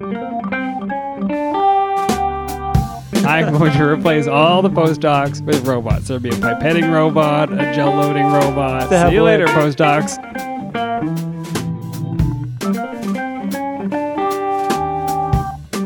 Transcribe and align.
I'm 0.00 0.16
going 3.52 3.72
to 3.72 3.84
replace 3.84 4.26
all 4.26 4.60
the 4.60 4.68
postdocs 4.68 5.40
with 5.44 5.64
robots. 5.66 6.08
There'll 6.08 6.20
be 6.20 6.30
a 6.30 6.32
pipetting 6.32 6.92
robot, 6.92 7.52
a 7.52 7.72
gel 7.72 7.94
loading 7.94 8.26
robot. 8.26 8.88
See 8.90 9.14
you 9.14 9.22
later, 9.22 9.46
postdocs. 9.46 10.18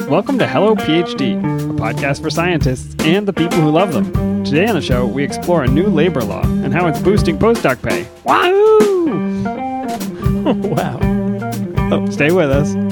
Welcome 0.09 0.39
to 0.39 0.47
Hello 0.47 0.75
PhD, 0.75 1.39
a 1.39 1.75
podcast 1.75 2.23
for 2.23 2.31
scientists 2.31 2.95
and 3.01 3.29
the 3.29 3.35
people 3.35 3.61
who 3.61 3.69
love 3.69 3.93
them. 3.93 4.43
Today 4.43 4.67
on 4.67 4.75
the 4.75 4.81
show, 4.81 5.07
we 5.07 5.23
explore 5.23 5.65
a 5.65 5.69
new 5.69 5.87
labor 5.87 6.23
law 6.23 6.45
and 6.45 6.73
how 6.73 6.87
it's 6.87 7.01
boosting 7.01 7.39
postdoc 7.39 7.83
pay. 7.83 8.09
Wahoo! 8.25 9.45
wow. 10.71 10.99
Oh, 11.93 12.09
stay 12.11 12.31
with 12.31 12.51
us. 12.51 12.88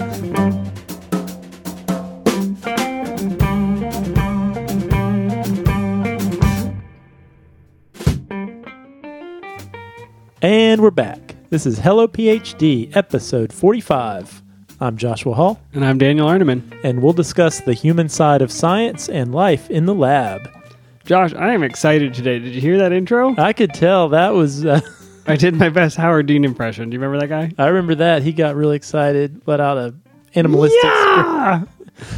We're 10.87 10.91
back. 10.93 11.35
This 11.51 11.67
is 11.67 11.81
Hello 11.81 12.07
PhD, 12.07 12.95
episode 12.97 13.53
45. 13.53 14.41
I'm 14.81 14.97
Joshua 14.97 15.35
Hall, 15.35 15.61
And 15.73 15.85
I'm 15.85 15.99
Daniel 15.99 16.29
Arneman. 16.29 16.63
and 16.85 17.03
we'll 17.03 17.13
discuss 17.13 17.59
the 17.59 17.73
human 17.75 18.09
side 18.09 18.41
of 18.41 18.53
science 18.53 19.09
and 19.09 19.35
life 19.35 19.69
in 19.69 19.87
the 19.87 19.95
lab. 19.97 20.49
Josh, 21.05 21.35
I 21.35 21.55
am 21.55 21.65
excited 21.65 22.15
today. 22.15 22.39
Did 22.39 22.55
you 22.55 22.61
hear 22.61 22.79
that 22.79 22.93
intro? 22.93 23.35
I 23.37 23.53
could 23.53 23.75
tell 23.75 24.11
that 24.11 24.33
was, 24.33 24.65
uh, 24.65 24.81
I 25.27 25.35
did 25.35 25.57
my 25.57 25.71
best 25.71 25.97
Howard 25.97 26.27
Dean 26.27 26.45
impression. 26.45 26.89
Do 26.89 26.95
you 26.95 27.01
remember 27.01 27.19
that 27.27 27.31
guy? 27.57 27.61
I 27.61 27.67
remember 27.67 27.97
that. 27.97 28.23
He 28.23 28.33
got 28.33 28.55
really 28.55 28.77
excited, 28.77 29.43
let 29.45 29.59
out 29.59 29.79
a 29.79 29.93
animalistic. 30.37 30.79
Yeah! 30.85 31.65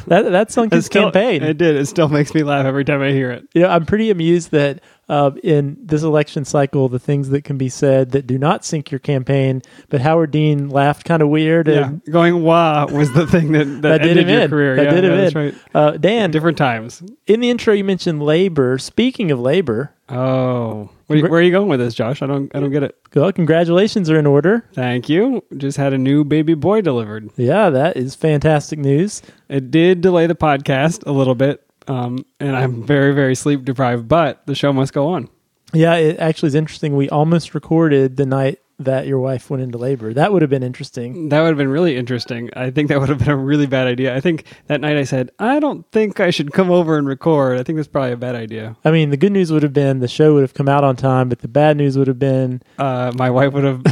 That, 0.08 0.30
that 0.32 0.50
sung 0.52 0.66
It 0.66 0.72
his 0.74 0.84
still- 0.84 1.04
campaign. 1.04 1.42
It 1.42 1.56
did. 1.56 1.74
It 1.74 1.86
still 1.86 2.08
makes 2.10 2.34
me 2.34 2.42
laugh 2.42 2.66
every 2.66 2.84
time 2.84 3.00
I 3.00 3.12
hear 3.12 3.30
it. 3.30 3.48
You 3.54 3.62
know, 3.62 3.68
I'm 3.68 3.86
pretty 3.86 4.10
amused 4.10 4.50
that 4.50 4.80
uh, 5.08 5.30
in 5.42 5.76
this 5.80 6.02
election 6.02 6.44
cycle, 6.44 6.88
the 6.88 6.98
things 6.98 7.30
that 7.30 7.42
can 7.44 7.56
be 7.56 7.68
said 7.68 8.10
that 8.10 8.26
do 8.26 8.38
not 8.38 8.64
sink 8.64 8.90
your 8.90 8.98
campaign, 8.98 9.62
but 9.88 10.00
Howard 10.00 10.30
Dean 10.30 10.68
laughed 10.68 11.04
kind 11.04 11.22
of 11.22 11.28
weird. 11.28 11.66
Yeah, 11.68 11.86
And 11.88 12.04
going 12.10 12.42
wah 12.42 12.86
was 12.90 13.12
the 13.12 13.26
thing 13.26 13.52
that 13.52 13.64
that, 13.64 13.80
That 13.82 13.98
did 14.02 14.10
ended 14.18 14.24
him 14.28 14.34
your 14.34 14.42
in. 14.42 14.50
career. 14.50 14.76
That 14.76 14.84
yeah, 14.84 14.90
did 15.00 15.04
yeah, 15.04 15.16
that's 15.16 15.34
in. 15.34 15.42
right. 15.44 15.54
uh, 15.74 15.90
Dan, 15.92 16.30
Different 16.30 16.58
times. 16.58 17.02
in 17.26 17.40
the 17.40 17.48
intro, 17.50 17.72
you 17.74 17.84
mentioned 17.84 18.22
labor. 18.22 18.76
Speaking 18.78 19.30
of 19.30 19.40
labor, 19.40 19.94
Oh, 20.10 20.88
where, 21.06 21.20
where 21.28 21.40
are 21.40 21.42
you 21.42 21.50
going 21.50 21.68
with 21.68 21.80
this, 21.80 21.92
Josh? 21.94 22.22
I 22.22 22.26
don't 22.26 22.54
I 22.54 22.60
don't 22.60 22.70
get 22.70 22.82
it. 22.82 22.96
well, 23.14 23.30
congratulations 23.32 24.08
are 24.08 24.18
in 24.18 24.26
order. 24.26 24.64
Thank 24.72 25.08
you. 25.10 25.44
Just 25.56 25.76
had 25.76 25.92
a 25.92 25.98
new 25.98 26.24
baby 26.24 26.54
boy 26.54 26.80
delivered. 26.80 27.30
Yeah, 27.36 27.68
that 27.70 27.96
is 27.98 28.14
fantastic 28.14 28.78
news. 28.78 29.20
It 29.50 29.70
did 29.70 30.00
delay 30.00 30.26
the 30.26 30.34
podcast 30.34 31.06
a 31.06 31.12
little 31.12 31.34
bit, 31.34 31.62
um, 31.88 32.24
and 32.38 32.56
I'm 32.56 32.84
very 32.84 33.14
very 33.14 33.34
sleep 33.34 33.64
deprived. 33.64 34.06
But 34.08 34.46
the 34.46 34.54
show 34.54 34.72
must 34.72 34.92
go 34.92 35.08
on. 35.08 35.28
Yeah, 35.74 35.96
it 35.96 36.18
actually 36.18 36.48
is 36.48 36.54
interesting. 36.54 36.96
We 36.96 37.08
almost 37.10 37.54
recorded 37.54 38.16
the 38.16 38.24
night 38.26 38.58
that 38.80 39.06
your 39.08 39.18
wife 39.18 39.50
went 39.50 39.62
into 39.62 39.76
labor. 39.76 40.14
That 40.14 40.32
would 40.32 40.40
have 40.40 40.50
been 40.50 40.62
interesting. 40.62 41.30
That 41.30 41.40
would 41.40 41.48
have 41.48 41.56
been 41.58 41.68
really 41.68 41.96
interesting. 41.96 42.48
I 42.54 42.70
think 42.70 42.88
that 42.88 43.00
would 43.00 43.08
have 43.08 43.18
been 43.18 43.28
a 43.28 43.36
really 43.36 43.66
bad 43.66 43.88
idea. 43.88 44.14
I 44.14 44.20
think 44.20 44.44
that 44.68 44.80
night 44.80 44.96
I 44.96 45.02
said, 45.02 45.30
I 45.38 45.58
don't 45.58 45.84
think 45.90 46.20
I 46.20 46.30
should 46.30 46.52
come 46.52 46.70
over 46.70 46.96
and 46.96 47.06
record. 47.08 47.58
I 47.58 47.64
think 47.64 47.76
that's 47.76 47.88
probably 47.88 48.12
a 48.12 48.16
bad 48.16 48.36
idea. 48.36 48.76
I 48.84 48.92
mean, 48.92 49.10
the 49.10 49.16
good 49.16 49.32
news 49.32 49.50
would 49.50 49.64
have 49.64 49.72
been 49.72 49.98
the 49.98 50.06
show 50.08 50.34
would 50.34 50.42
have 50.42 50.54
come 50.54 50.68
out 50.68 50.84
on 50.84 50.94
time, 50.94 51.28
but 51.28 51.40
the 51.40 51.48
bad 51.48 51.76
news 51.76 51.98
would 51.98 52.06
have 52.06 52.20
been 52.20 52.62
Uh, 52.78 53.10
my 53.16 53.30
wife 53.30 53.52
would 53.52 53.64
have 53.64 53.82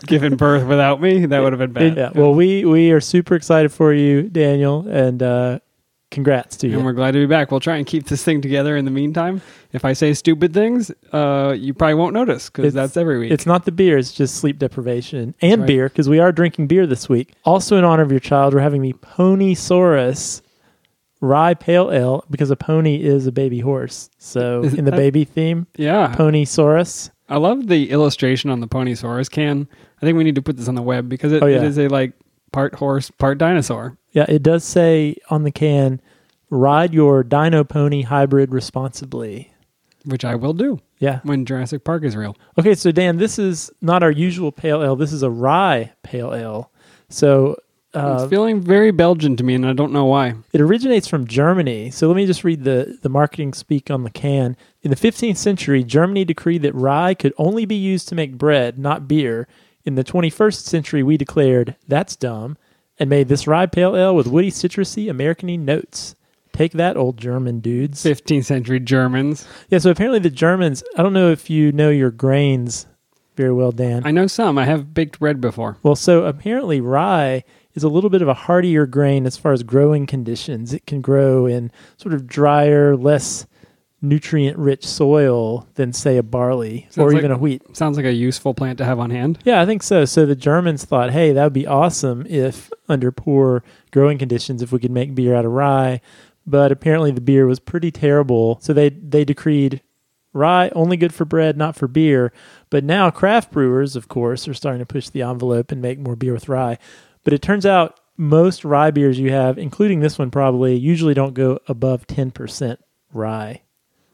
given 0.06 0.36
birth 0.36 0.66
without 0.66 1.02
me. 1.02 1.26
That 1.26 1.42
would 1.42 1.52
have 1.52 1.60
been 1.60 1.72
bad. 1.72 1.96
Yeah. 1.96 2.10
Well, 2.14 2.34
we 2.34 2.64
we 2.64 2.92
are 2.92 3.00
super 3.00 3.34
excited 3.34 3.70
for 3.72 3.92
you, 3.92 4.22
Daniel, 4.22 4.88
and 4.88 5.22
uh, 5.22 5.58
congrats 6.10 6.56
to 6.58 6.68
you. 6.68 6.76
And 6.76 6.84
we're 6.84 6.92
glad 6.92 7.12
to 7.12 7.18
be 7.18 7.26
back. 7.26 7.50
We'll 7.50 7.60
try 7.60 7.76
and 7.76 7.86
keep 7.86 8.06
this 8.06 8.22
thing 8.24 8.40
together 8.40 8.76
in 8.76 8.84
the 8.84 8.90
meantime. 8.90 9.40
If 9.72 9.84
I 9.84 9.92
say 9.92 10.12
stupid 10.14 10.52
things, 10.52 10.90
uh, 11.12 11.54
you 11.58 11.72
probably 11.74 11.94
won't 11.94 12.14
notice 12.14 12.50
because 12.50 12.74
that's 12.74 12.96
every 12.96 13.18
week. 13.18 13.30
It's 13.30 13.46
not 13.46 13.64
the 13.64 13.72
beer; 13.72 13.96
it's 13.98 14.12
just 14.12 14.36
sleep 14.36 14.58
deprivation 14.58 15.34
and 15.40 15.60
right. 15.62 15.66
beer 15.66 15.88
because 15.88 16.08
we 16.08 16.18
are 16.18 16.32
drinking 16.32 16.66
beer 16.66 16.86
this 16.86 17.08
week. 17.08 17.34
Also, 17.44 17.76
in 17.76 17.84
honor 17.84 18.02
of 18.02 18.10
your 18.10 18.20
child, 18.20 18.54
we're 18.54 18.60
having 18.60 18.82
the 18.82 18.92
Ponysaurus 18.94 20.42
Rye 21.20 21.54
Pale 21.54 21.92
Ale 21.92 22.24
because 22.30 22.50
a 22.50 22.56
pony 22.56 22.96
is 23.02 23.26
a 23.26 23.32
baby 23.32 23.60
horse. 23.60 24.10
So, 24.18 24.62
Is 24.64 24.74
in 24.74 24.84
the 24.86 24.90
that- 24.90 24.96
baby 24.96 25.24
theme, 25.24 25.66
yeah. 25.76 26.14
Ponysaurus. 26.16 27.10
I 27.28 27.36
love 27.36 27.68
the 27.68 27.90
illustration 27.90 28.50
on 28.50 28.58
the 28.60 28.66
Ponysaurus 28.66 29.30
can. 29.30 29.68
I 29.98 30.00
think 30.00 30.18
we 30.18 30.24
need 30.24 30.34
to 30.34 30.42
put 30.42 30.56
this 30.56 30.66
on 30.66 30.74
the 30.74 30.82
web 30.82 31.08
because 31.08 31.32
it, 31.32 31.42
Oh, 31.42 31.46
yeah. 31.46 31.58
it 31.58 31.62
is 31.64 31.78
a 31.78 31.86
like 31.88 32.12
part 32.52 32.74
horse, 32.76 33.10
part 33.10 33.38
dinosaur. 33.38 33.96
Yeah, 34.12 34.26
it 34.28 34.42
does 34.42 34.64
say 34.64 35.16
on 35.30 35.44
the 35.44 35.50
can, 35.52 36.00
"Ride 36.50 36.92
your 36.94 37.22
Dino 37.22 37.64
Pony 37.64 38.02
hybrid 38.02 38.52
responsibly." 38.52 39.52
Which 40.06 40.24
I 40.24 40.34
will 40.34 40.54
do 40.54 40.80
Yeah. 40.98 41.20
when 41.24 41.44
Jurassic 41.44 41.84
Park 41.84 42.04
is 42.04 42.16
real. 42.16 42.34
Okay, 42.58 42.74
so 42.74 42.90
Dan, 42.90 43.18
this 43.18 43.38
is 43.38 43.70
not 43.82 44.02
our 44.02 44.10
usual 44.10 44.50
pale 44.50 44.82
ale. 44.82 44.96
This 44.96 45.12
is 45.12 45.22
a 45.22 45.28
rye 45.30 45.92
pale 46.02 46.32
ale. 46.34 46.70
So 47.10 47.56
uh, 47.92 48.20
it's 48.22 48.30
feeling 48.30 48.62
very 48.62 48.92
Belgian 48.92 49.36
to 49.36 49.44
me, 49.44 49.54
and 49.54 49.66
I 49.66 49.74
don't 49.74 49.92
know 49.92 50.06
why. 50.06 50.34
it 50.54 50.60
originates 50.60 51.06
from 51.06 51.26
Germany. 51.26 51.90
So 51.90 52.06
let 52.08 52.16
me 52.16 52.24
just 52.24 52.44
read 52.44 52.64
the, 52.64 52.98
the 53.02 53.08
marketing 53.10 53.52
speak 53.52 53.90
on 53.90 54.04
the 54.04 54.10
can. 54.10 54.56
In 54.82 54.90
the 54.90 54.96
15th 54.96 55.36
century, 55.36 55.84
Germany 55.84 56.24
decreed 56.24 56.62
that 56.62 56.74
rye 56.74 57.12
could 57.14 57.34
only 57.36 57.66
be 57.66 57.74
used 57.76 58.08
to 58.08 58.14
make 58.14 58.38
bread, 58.38 58.78
not 58.78 59.06
beer. 59.06 59.48
In 59.84 59.94
the 59.94 60.04
21st 60.04 60.62
century, 60.64 61.02
we 61.02 61.16
declared, 61.16 61.76
that's 61.88 62.16
dumb, 62.16 62.56
and 62.98 63.08
made 63.08 63.28
this 63.28 63.46
rye 63.46 63.66
pale 63.66 63.96
ale 63.96 64.14
with 64.14 64.26
woody, 64.26 64.50
citrusy, 64.50 65.06
Americany 65.06 65.58
notes. 65.58 66.14
Take 66.52 66.72
that, 66.72 66.96
old 66.96 67.16
German 67.16 67.60
dudes. 67.60 68.02
15th 68.02 68.44
century 68.44 68.80
Germans. 68.80 69.46
Yeah, 69.70 69.78
so 69.78 69.90
apparently 69.90 70.18
the 70.18 70.30
Germans, 70.30 70.82
I 70.96 71.02
don't 71.02 71.14
know 71.14 71.30
if 71.30 71.48
you 71.48 71.72
know 71.72 71.88
your 71.90 72.10
grains 72.10 72.86
very 73.36 73.52
well, 73.52 73.72
Dan. 73.72 74.02
I 74.04 74.10
know 74.10 74.26
some. 74.26 74.58
I 74.58 74.66
have 74.66 74.92
baked 74.92 75.18
bread 75.18 75.40
before. 75.40 75.78
Well, 75.82 75.96
so 75.96 76.26
apparently 76.26 76.80
rye 76.82 77.42
is 77.72 77.82
a 77.82 77.88
little 77.88 78.10
bit 78.10 78.20
of 78.20 78.28
a 78.28 78.34
hardier 78.34 78.84
grain 78.84 79.24
as 79.24 79.38
far 79.38 79.52
as 79.52 79.62
growing 79.62 80.04
conditions. 80.04 80.74
It 80.74 80.86
can 80.86 81.00
grow 81.00 81.46
in 81.46 81.70
sort 81.96 82.12
of 82.12 82.26
drier, 82.26 82.96
less 82.96 83.46
nutrient 84.02 84.56
rich 84.58 84.86
soil 84.86 85.66
than 85.74 85.92
say 85.92 86.16
a 86.16 86.22
barley 86.22 86.86
or 86.88 86.92
Sounds 86.92 87.12
like- 87.12 87.20
even 87.20 87.30
a 87.32 87.38
wheat. 87.38 87.62
Sounds 87.76 87.96
like 87.96 88.06
a 88.06 88.12
useful 88.12 88.54
plant 88.54 88.78
to 88.78 88.84
have 88.84 88.98
on 88.98 89.10
hand. 89.10 89.38
Yeah, 89.44 89.60
I 89.60 89.66
think 89.66 89.82
so. 89.82 90.04
So 90.04 90.24
the 90.26 90.34
Germans 90.34 90.84
thought, 90.84 91.10
hey, 91.10 91.32
that 91.32 91.44
would 91.44 91.52
be 91.52 91.66
awesome 91.66 92.24
if 92.28 92.70
under 92.88 93.12
poor 93.12 93.62
growing 93.90 94.16
conditions 94.18 94.62
if 94.62 94.72
we 94.72 94.78
could 94.78 94.90
make 94.90 95.14
beer 95.14 95.34
out 95.34 95.44
of 95.44 95.52
rye. 95.52 96.00
But 96.46 96.72
apparently 96.72 97.10
the 97.10 97.20
beer 97.20 97.46
was 97.46 97.60
pretty 97.60 97.90
terrible. 97.90 98.58
So 98.62 98.72
they 98.72 98.88
they 98.88 99.24
decreed 99.24 99.82
rye 100.32 100.70
only 100.74 100.96
good 100.96 101.12
for 101.12 101.24
bread, 101.24 101.56
not 101.58 101.76
for 101.76 101.86
beer. 101.86 102.32
But 102.70 102.84
now 102.84 103.10
craft 103.10 103.52
brewers, 103.52 103.96
of 103.96 104.08
course, 104.08 104.48
are 104.48 104.54
starting 104.54 104.78
to 104.80 104.86
push 104.86 105.08
the 105.10 105.22
envelope 105.22 105.70
and 105.70 105.82
make 105.82 105.98
more 105.98 106.16
beer 106.16 106.32
with 106.32 106.48
rye. 106.48 106.78
But 107.22 107.34
it 107.34 107.42
turns 107.42 107.66
out 107.66 108.00
most 108.16 108.64
rye 108.64 108.90
beers 108.90 109.18
you 109.18 109.30
have, 109.30 109.58
including 109.58 110.00
this 110.00 110.18
one 110.18 110.30
probably, 110.30 110.74
usually 110.76 111.14
don't 111.14 111.34
go 111.34 111.58
above 111.68 112.06
10% 112.06 112.76
rye. 113.12 113.62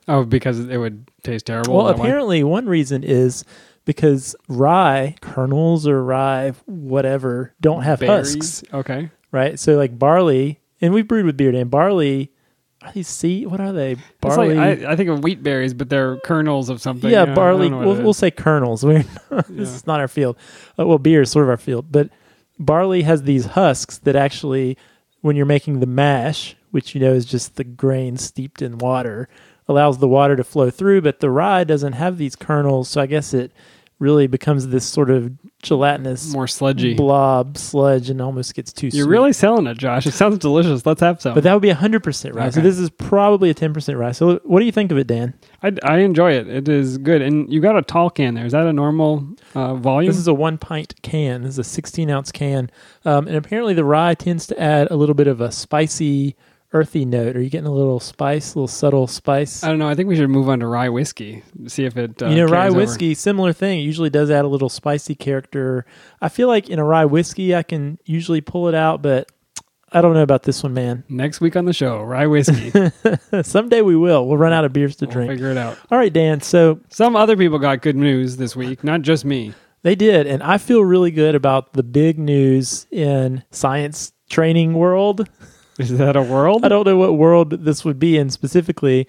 Oh, 0.09 0.25
because 0.25 0.61
it 0.61 0.77
would 0.77 1.11
taste 1.23 1.47
terrible. 1.47 1.77
Well, 1.77 1.89
apparently, 1.89 2.45
one 2.45 2.67
reason 2.67 3.03
is 3.03 3.45
because 3.85 4.37
rye 4.49 5.15
kernels 5.21 5.87
or 5.87 6.03
rye 6.03 6.53
whatever 6.67 7.55
don't 7.61 7.83
have 7.83 8.01
Berries. 8.01 8.35
husks, 8.37 8.65
Okay. 8.73 9.11
right? 9.33 9.59
So 9.59 9.77
like 9.77 9.99
barley, 9.99 10.61
and 10.81 10.93
we've 10.95 11.07
brewed 11.09 11.27
with 11.27 11.37
beer 11.37 11.55
and 11.55 11.71
barley. 11.71 12.31
Are 12.83 12.93
these 12.93 13.09
seed? 13.09 13.49
What 13.49 13.59
are 13.61 13.73
they? 13.73 13.97
Barley. 14.21 14.55
like, 14.55 14.85
I, 14.85 14.93
I 14.93 14.97
think 14.97 15.09
of 15.09 15.25
wheat 15.25 15.43
berries, 15.43 15.75
but 15.75 15.89
they're 15.89 16.19
kernels 16.19 16.69
of 16.69 16.81
something. 16.81 17.11
yeah, 17.11 17.23
I 17.23 17.25
don't 17.27 17.35
barley. 17.35 17.69
We'll, 17.71 18.01
we'll 18.01 18.13
say 18.13 18.31
kernels. 18.31 18.85
We're 18.85 19.03
this 19.31 19.49
Yeah. 19.51 19.63
is 19.63 19.87
not 19.89 19.99
our 19.99 20.07
field. 20.09 20.37
Uh, 20.79 20.87
well, 20.87 20.99
beer 20.99 21.23
is 21.23 21.31
sort 21.31 21.45
of 21.47 21.49
our 21.51 21.57
field, 21.57 21.91
but 21.91 22.11
barley 22.61 23.03
has 23.03 23.23
these 23.25 23.47
husks 23.47 23.99
that 23.99 24.15
actually, 24.15 24.77
when 25.23 25.35
you're 25.37 25.47
making 25.47 25.81
the 25.81 25.87
mash, 25.87 26.55
which 26.71 26.95
you 26.95 27.01
know 27.01 27.13
is 27.13 27.25
just 27.25 27.57
the 27.57 27.65
grain 27.65 28.17
steeped 28.19 28.63
in 28.63 28.79
water, 28.79 29.29
allows 29.69 29.99
the 29.99 30.09
water 30.09 30.37
to 30.37 30.45
flow 30.45 30.71
through. 30.71 31.03
But 31.03 31.21
the 31.21 31.31
rye 31.31 31.65
doesn't 31.65 31.95
have 31.95 32.19
these 32.19 32.37
kernels, 32.37 32.89
so 32.89 33.01
I 33.01 33.07
guess 33.07 33.35
it 33.35 33.53
really 33.99 34.27
becomes 34.27 34.69
this 34.69 34.85
sort 34.85 35.11
of 35.11 35.33
gelatinous 35.63 36.31
more 36.33 36.47
sludgy. 36.47 36.95
blob 36.95 37.57
sludge 37.57 38.11
and 38.11 38.21
almost 38.21 38.55
gets 38.55 38.71
too 38.73 38.89
You're 38.89 39.05
sweet. 39.05 39.11
really 39.11 39.33
selling 39.33 39.67
it, 39.67 39.79
Josh. 39.79 40.07
It 40.07 40.13
sounds 40.13 40.39
delicious. 40.39 40.85
Let's 40.85 41.01
have 41.01 41.21
some. 41.21 41.35
But 41.35 41.45
that 41.45 41.55
would 41.55 41.63
be 41.63 41.71
100% 41.71 42.35
rye. 42.35 42.51
So 42.51 42.61
this 42.61 42.79
is 42.79 42.91
probably 42.91 43.49
a 43.49 43.55
10% 43.55 43.99
rye. 43.99 44.13
So 44.13 44.39
what 44.45 44.61
do 44.61 44.67
you 44.67 44.73
think 44.73 44.93
of 44.93 44.99
it, 44.99 45.07
Dan? 45.07 45.33
I, 45.63 45.73
I 45.83 45.99
enjoy 46.01 46.33
it. 46.33 46.47
It 46.47 46.69
is 46.69 46.99
good. 46.99 47.23
And 47.23 47.51
you 47.51 47.61
got 47.61 47.77
a 47.77 47.83
tall 47.83 48.11
can 48.11 48.35
there. 48.35 48.45
Is 48.45 48.53
that 48.53 48.67
a 48.67 48.73
normal 48.73 49.27
uh, 49.55 49.75
volume? 49.77 50.11
This 50.11 50.19
is 50.19 50.29
a 50.29 50.35
one 50.35 50.59
pint 50.59 50.95
can. 51.03 51.43
This 51.43 51.53
is 51.53 51.59
a 51.61 51.65
16 51.65 52.11
ounce 52.11 52.31
can. 52.31 52.71
Um, 53.07 53.27
and 53.27 53.37
apparently 53.37 53.73
the 53.73 53.85
rye 53.85 54.15
tends 54.15 54.47
to 54.49 54.61
add 54.61 54.89
a 54.91 54.97
little 54.97 55.15
bit 55.15 55.27
of 55.27 55.41
a 55.41 55.51
spicy, 55.51 56.37
earthy 56.77 57.05
note. 57.05 57.37
Are 57.37 57.41
you 57.43 57.51
getting 57.51 57.67
a 57.67 57.73
little 57.73 57.99
spice, 58.01 58.55
a 58.55 58.59
little 58.59 58.69
subtle 58.69 59.07
spice? 59.07 59.65
I 59.65 59.69
don't 59.69 59.79
know. 59.79 59.89
I 59.89 59.95
think 59.95 60.09
we 60.09 60.17
should 60.17 60.29
move 60.31 60.49
on 60.49 60.61
to 60.61 60.67
rye 60.67 60.89
whiskey. 60.89 61.43
See 61.67 61.85
if 61.85 61.97
it. 61.97 62.23
Uh, 62.23 62.27
you 62.29 62.37
know, 62.37 62.45
rye 62.45 62.51
carries 62.63 62.71
over. 62.73 62.81
whiskey, 62.81 63.15
similar 63.15 63.53
thing. 63.53 63.81
It 63.81 63.83
usually 63.83 64.11
does 64.11 64.31
add 64.31 64.45
a 64.45 64.49
little 64.49 64.69
spicy 64.69 65.15
character. 65.15 65.85
I 66.21 66.29
feel 66.29 66.49
like 66.49 66.69
in 66.71 66.79
a 66.79 66.85
rye 66.85 67.05
whiskey, 67.07 67.55
I 67.55 67.63
can 67.63 67.99
usually 68.05 68.41
pull 68.41 68.69
it 68.69 68.75
out, 68.75 69.03
but 69.03 69.31
I 69.93 70.01
don't 70.01 70.15
know 70.15 70.23
about 70.23 70.43
this 70.43 70.63
one, 70.63 70.75
man. 70.75 71.05
Next 71.09 71.41
week 71.41 71.57
on 71.57 71.65
the 71.65 71.73
show, 71.73 72.03
rye 72.03 72.27
whiskey. 72.27 72.73
Someday 73.43 73.83
we 73.83 73.97
will. 73.97 74.27
We'll 74.27 74.37
run 74.37 74.53
out 74.53 74.65
of 74.65 74.73
beers 74.73 74.97
to 74.97 75.07
we'll 75.07 75.13
drink. 75.13 75.31
figure 75.31 75.51
it 75.51 75.57
out. 75.57 75.79
All 75.91 75.97
right, 75.99 76.13
Dan. 76.13 76.41
So 76.41 76.81
Some 76.91 77.17
other 77.17 77.37
people 77.37 77.59
got 77.59 77.83
good 77.83 77.97
news 77.97 78.37
this 78.37 78.55
week, 78.57 78.83
not 78.85 79.03
just 79.03 79.25
me. 79.25 79.55
they 79.83 79.95
did, 79.95 80.27
and 80.27 80.43
I 80.43 80.59
feel 80.59 80.83
really 80.85 81.13
good 81.13 81.35
about 81.35 81.73
the 81.73 81.83
big 81.85 82.19
news 82.19 82.87
in 82.91 83.45
science 83.51 84.13
training 84.29 84.75
world. 84.75 85.29
Is 85.79 85.97
that 85.99 86.17
a 86.17 86.23
world? 86.23 86.65
I 86.65 86.69
don't 86.69 86.87
know 86.87 86.97
what 86.97 87.15
world 87.17 87.51
this 87.51 87.85
would 87.85 87.99
be 87.99 88.17
in 88.17 88.31
specifically, 88.31 89.07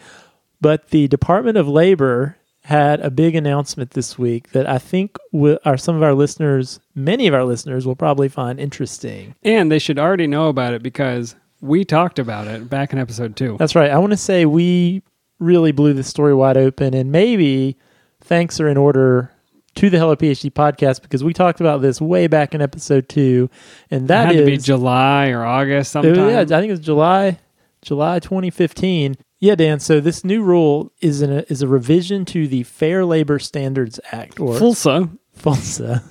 but 0.60 0.90
the 0.90 1.08
Department 1.08 1.58
of 1.58 1.68
Labor 1.68 2.38
had 2.64 3.00
a 3.00 3.10
big 3.10 3.34
announcement 3.36 3.92
this 3.92 4.18
week 4.20 4.52
that 4.52 4.68
I 4.68 4.78
think 4.78 5.18
wi- 5.32 5.58
are 5.64 5.78
some 5.78 5.96
of 5.96 6.04
our 6.04 6.14
listeners, 6.14 6.82
many 6.94 7.26
of 7.28 7.34
our 7.34 7.46
listeners, 7.46 7.86
will 7.86 7.96
probably 7.96 8.28
find 8.28 8.60
interesting. 8.60 9.36
And 9.44 9.72
they 9.72 9.80
should 9.80 9.98
already 9.98 10.28
know 10.28 10.50
about 10.50 10.74
it 10.74 10.84
because 10.84 11.36
we 11.62 11.86
talked 11.86 12.20
about 12.20 12.48
it 12.48 12.70
back 12.70 12.92
in 12.92 13.00
episode 13.00 13.38
two. 13.38 13.56
That's 13.58 13.76
right. 13.76 13.90
I 13.90 13.98
want 14.00 14.12
to 14.12 14.18
say 14.18 14.46
we 14.46 15.02
really 15.40 15.72
blew 15.72 15.94
this 15.94 16.08
story 16.08 16.34
wide 16.34 16.58
open, 16.58 16.94
and 16.94 17.10
maybe 17.12 17.78
thanks 18.20 18.60
are 18.60 18.68
in 18.68 18.76
order 18.76 19.32
to 19.78 19.90
the 19.90 19.98
Hello 20.00 20.16
PhD 20.16 20.52
podcast 20.52 21.02
because 21.02 21.24
we 21.24 21.34
talked 21.34 21.60
about 21.60 21.82
this 21.82 22.02
way 22.02 22.28
back 22.28 22.54
in 22.56 22.62
episode 22.62 23.08
two, 23.10 23.50
and 23.92 24.08
that 24.08 24.28
had 24.28 24.36
is 24.36 24.42
to 24.42 24.46
be 24.46 24.58
July 24.58 25.30
or 25.30 25.44
August 25.46 25.92
sometime. 25.92 26.30
yeah, 26.30 26.40
I 26.42 26.46
think 26.46 26.68
it 26.70 26.72
was 26.72 26.80
July, 26.80 27.40
July 27.82 28.20
2015. 28.20 29.16
Yeah, 29.40 29.54
Dan. 29.56 29.80
So 29.80 30.00
this 30.00 30.24
new 30.24 30.42
rule 30.42 30.92
is 31.00 31.22
an, 31.22 31.32
is 31.48 31.62
a 31.62 31.68
revision 31.68 32.26
to 32.26 32.48
the 32.48 32.64
Fair 32.64 33.06
Labor 33.06 33.38
Standards 33.38 34.00
Act, 34.12 34.40
or 34.40 34.56
FLSA. 34.56 35.12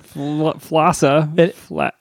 Fl- 0.03 0.19
Flossa, 0.51 1.37
It- 1.37 1.55
Fla- 1.55 1.91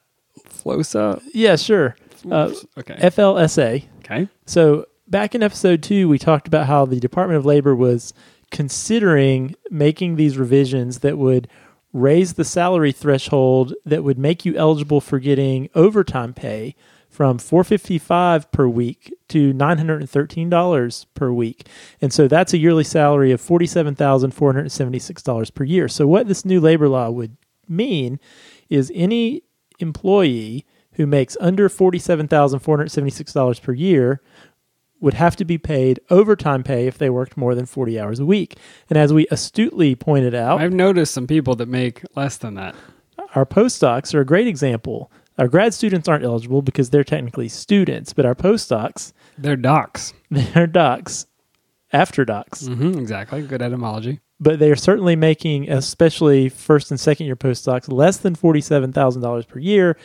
Flosa. 0.49 1.21
Yeah, 1.35 1.57
sure. 1.57 1.97
Uh, 2.31 2.53
okay. 2.79 2.95
FLSA. 2.95 3.85
okay. 4.05 4.29
So 4.47 4.87
back 5.09 5.35
in 5.35 5.43
episode 5.43 5.83
two, 5.83 6.09
we 6.09 6.19
talked 6.19 6.47
about 6.47 6.67
how 6.67 6.85
the 6.87 7.01
Department 7.01 7.39
of 7.39 7.45
Labor 7.47 7.75
was 7.75 8.15
considering 8.51 9.55
making 9.71 10.17
these 10.17 10.39
revisions 10.39 11.01
that 11.01 11.19
would 11.19 11.47
raise 11.93 12.33
the 12.35 12.45
salary 12.45 12.93
threshold 12.93 13.75
that 13.85 14.05
would 14.05 14.19
make 14.19 14.45
you 14.45 14.55
eligible 14.57 15.01
for 15.01 15.19
getting 15.19 15.69
overtime 15.75 16.35
pay 16.35 16.77
from 17.09 17.39
455 17.39 18.53
per 18.53 18.69
week 18.69 19.13
to 19.29 19.55
$913 19.55 21.07
per 21.15 21.33
week. 21.33 21.67
And 22.01 22.13
so 22.13 22.29
that's 22.29 22.53
a 22.53 22.59
yearly 22.59 22.85
salary 22.85 23.33
of 23.33 23.41
$47,476 23.41 25.55
per 25.55 25.65
year. 25.65 25.89
So 25.89 26.07
what 26.07 26.29
this 26.29 26.45
new 26.45 26.61
labor 26.61 26.91
law 26.91 27.09
would 27.11 27.39
mean 27.67 28.21
is 28.69 28.93
any 28.95 29.45
employee 29.79 30.67
who 30.93 31.07
makes 31.07 31.39
under 31.41 31.71
$47,476 31.71 33.63
per 33.63 33.73
year 33.73 34.21
would 35.01 35.15
have 35.15 35.37
to 35.37 35.45
be 35.45 35.59
paid 35.59 36.01
overtime 36.11 36.63
pay 36.63 36.87
if 36.87 36.97
they 36.99 37.11
worked 37.11 37.37
more 37.37 37.55
than 37.55 37.67
40 37.67 38.01
hours 38.01 38.19
a 38.21 38.27
week. 38.27 38.57
And 38.89 38.99
as 38.99 39.13
we 39.13 39.27
astutely 39.31 39.95
pointed 39.95 40.35
out, 40.35 40.61
I've 40.61 40.73
noticed 40.73 41.13
some 41.15 41.27
people 41.27 41.55
that 41.57 41.69
make 41.69 42.03
less 42.17 42.37
than 42.39 42.55
that. 42.55 42.75
our 43.35 43.45
postdocs 43.45 44.15
are 44.15 44.21
a 44.21 44.25
great 44.27 44.47
example. 44.47 45.11
Our 45.39 45.49
grad 45.49 45.75
students 45.75 46.09
aren't 46.09 46.25
eligible 46.25 46.63
because 46.63 46.89
they're 46.91 47.05
technically 47.05 47.49
students, 47.49 48.15
but 48.15 48.25
our 48.25 48.35
postdocs, 48.35 49.13
They're 49.37 49.55
docs. 49.57 50.15
they're 50.31 50.67
docs, 50.67 51.27
after 51.93 52.25
docs. 52.25 52.67
hmm 52.67 52.99
exactly. 52.99 53.43
Good 53.43 53.61
etymology. 53.61 54.21
But 54.41 54.59
they 54.59 54.71
are 54.71 54.77
certainly 54.77 55.15
making, 55.17 55.71
especially 55.71 56.49
first 56.49 56.91
and 56.91 56.99
second 57.01 57.27
year 57.27 57.37
postdocs, 57.37 57.91
less 57.93 58.17
than 58.19 58.35
$47,000 58.37 59.47
per 59.49 59.59
year. 59.59 59.97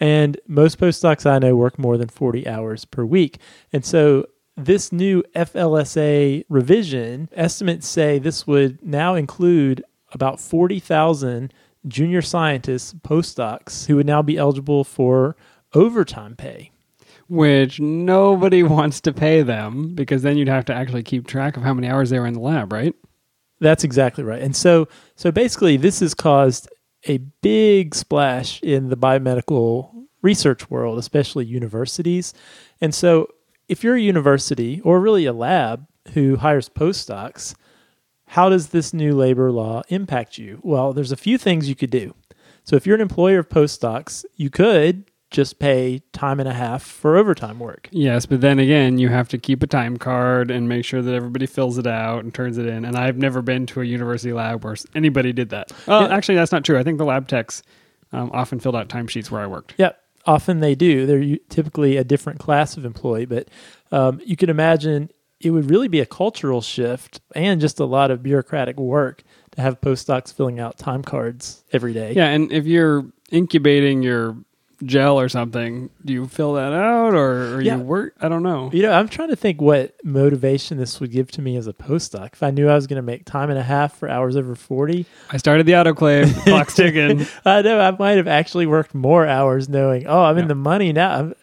And 0.00 0.40
most 0.46 0.78
postdocs 0.78 1.26
I 1.26 1.38
know 1.38 1.54
work 1.54 1.78
more 1.78 1.98
than 1.98 2.08
40 2.08 2.48
hours 2.48 2.84
per 2.86 3.04
week. 3.04 3.38
And 3.72 3.84
so 3.84 4.26
this 4.56 4.92
new 4.92 5.22
FLSA 5.34 6.44
revision, 6.48 7.28
estimates 7.32 7.86
say 7.86 8.18
this 8.18 8.46
would 8.46 8.82
now 8.84 9.14
include 9.14 9.84
about 10.12 10.40
40,000 10.40 11.52
junior 11.86 12.22
scientists, 12.22 12.94
postdocs, 12.94 13.86
who 13.86 13.96
would 13.96 14.06
now 14.06 14.22
be 14.22 14.36
eligible 14.36 14.84
for 14.84 15.36
overtime 15.74 16.36
pay. 16.36 16.70
Which 17.28 17.78
nobody 17.78 18.62
wants 18.64 19.00
to 19.02 19.12
pay 19.12 19.42
them 19.42 19.94
because 19.94 20.22
then 20.22 20.36
you'd 20.36 20.48
have 20.48 20.64
to 20.66 20.74
actually 20.74 21.02
keep 21.02 21.26
track 21.26 21.56
of 21.56 21.62
how 21.62 21.74
many 21.74 21.88
hours 21.88 22.10
they 22.10 22.18
were 22.18 22.26
in 22.26 22.34
the 22.34 22.40
lab, 22.40 22.72
right? 22.72 22.94
That's 23.60 23.84
exactly 23.84 24.24
right. 24.24 24.42
And 24.42 24.56
so 24.56 24.88
so 25.16 25.30
basically 25.30 25.76
this 25.76 26.00
has 26.00 26.14
caused 26.14 26.68
a 27.06 27.18
big 27.18 27.94
splash 27.94 28.62
in 28.62 28.88
the 28.88 28.96
biomedical 28.96 30.06
research 30.22 30.70
world, 30.70 30.98
especially 30.98 31.46
universities. 31.46 32.34
And 32.80 32.94
so 32.94 33.28
if 33.68 33.82
you're 33.82 33.96
a 33.96 34.00
university 34.00 34.80
or 34.82 35.00
really 35.00 35.26
a 35.26 35.32
lab 35.32 35.86
who 36.12 36.36
hires 36.36 36.68
postdocs, 36.68 37.54
how 38.26 38.48
does 38.48 38.68
this 38.68 38.92
new 38.92 39.14
labor 39.14 39.50
law 39.50 39.82
impact 39.88 40.38
you? 40.38 40.60
Well, 40.62 40.92
there's 40.92 41.12
a 41.12 41.16
few 41.16 41.38
things 41.38 41.68
you 41.68 41.74
could 41.74 41.90
do. 41.90 42.14
So 42.64 42.76
if 42.76 42.86
you're 42.86 42.94
an 42.96 43.00
employer 43.00 43.40
of 43.40 43.48
postdocs, 43.48 44.24
you 44.36 44.50
could 44.50 45.09
just 45.30 45.58
pay 45.60 46.00
time 46.12 46.40
and 46.40 46.48
a 46.48 46.52
half 46.52 46.82
for 46.82 47.16
overtime 47.16 47.58
work. 47.60 47.88
Yes, 47.92 48.26
but 48.26 48.40
then 48.40 48.58
again, 48.58 48.98
you 48.98 49.08
have 49.08 49.28
to 49.28 49.38
keep 49.38 49.62
a 49.62 49.66
time 49.66 49.96
card 49.96 50.50
and 50.50 50.68
make 50.68 50.84
sure 50.84 51.02
that 51.02 51.14
everybody 51.14 51.46
fills 51.46 51.78
it 51.78 51.86
out 51.86 52.24
and 52.24 52.34
turns 52.34 52.58
it 52.58 52.66
in. 52.66 52.84
And 52.84 52.96
I've 52.96 53.16
never 53.16 53.40
been 53.40 53.64
to 53.66 53.80
a 53.80 53.84
university 53.84 54.32
lab 54.32 54.64
where 54.64 54.74
anybody 54.94 55.32
did 55.32 55.50
that. 55.50 55.70
Well, 55.86 56.02
Yeah. 56.08 56.14
actually, 56.16 56.34
that's 56.34 56.50
not 56.52 56.64
true. 56.64 56.78
I 56.78 56.82
think 56.82 56.98
the 56.98 57.04
lab 57.04 57.28
techs 57.28 57.62
um, 58.12 58.30
often 58.32 58.58
filled 58.58 58.74
out 58.74 58.88
timesheets 58.88 59.30
where 59.30 59.40
I 59.40 59.46
worked. 59.46 59.74
Yeah, 59.78 59.92
often 60.26 60.58
they 60.58 60.74
do. 60.74 61.06
They're 61.06 61.36
typically 61.48 61.96
a 61.96 62.02
different 62.02 62.40
class 62.40 62.76
of 62.76 62.84
employee, 62.84 63.24
but 63.26 63.46
um, 63.92 64.20
you 64.24 64.36
can 64.36 64.50
imagine 64.50 65.10
it 65.40 65.50
would 65.52 65.70
really 65.70 65.86
be 65.88 66.00
a 66.00 66.06
cultural 66.06 66.60
shift 66.60 67.20
and 67.36 67.60
just 67.60 67.78
a 67.78 67.84
lot 67.84 68.10
of 68.10 68.20
bureaucratic 68.22 68.78
work 68.78 69.22
to 69.52 69.62
have 69.62 69.80
postdocs 69.80 70.34
filling 70.34 70.58
out 70.58 70.76
time 70.76 71.02
cards 71.02 71.64
every 71.72 71.92
day. 71.92 72.12
Yeah, 72.14 72.26
and 72.26 72.50
if 72.52 72.66
you're 72.66 73.06
incubating 73.30 74.02
your 74.02 74.36
gel 74.84 75.20
or 75.20 75.28
something, 75.28 75.90
do 76.04 76.12
you 76.12 76.26
fill 76.26 76.54
that 76.54 76.72
out 76.72 77.14
or, 77.14 77.54
or 77.56 77.60
Yeah. 77.60 77.76
you 77.76 77.82
work? 77.82 78.14
I 78.20 78.28
don't 78.28 78.42
know. 78.42 78.70
You 78.72 78.82
know, 78.82 78.92
I'm 78.92 79.08
trying 79.08 79.28
to 79.28 79.36
think 79.36 79.60
what 79.60 79.94
motivation 80.04 80.78
this 80.78 81.00
would 81.00 81.10
give 81.12 81.30
to 81.32 81.42
me 81.42 81.56
as 81.56 81.66
a 81.66 81.72
postdoc. 81.72 82.32
If 82.32 82.42
I 82.42 82.50
knew 82.50 82.68
I 82.68 82.74
was 82.74 82.86
going 82.86 82.96
to 82.96 83.02
make 83.02 83.24
time 83.26 83.50
and 83.50 83.58
a 83.58 83.62
half 83.62 83.96
for 83.98 84.08
hours 84.08 84.36
over 84.36 84.54
40, 84.54 85.04
I 85.30 85.36
started 85.36 85.66
the 85.66 85.72
autoclave, 85.72 86.32
clock's 86.44 86.74
ticking. 86.74 87.26
I 87.44 87.62
know 87.62 87.78
I 87.80 87.90
might 87.98 88.16
have 88.16 88.28
actually 88.28 88.66
worked 88.66 88.94
more 88.94 89.26
hours 89.26 89.68
knowing, 89.68 90.06
oh, 90.06 90.22
I'm 90.22 90.38
in 90.38 90.48
the 90.48 90.54
money 90.54 90.92
now. 90.92 91.10
I'm- 91.14 91.34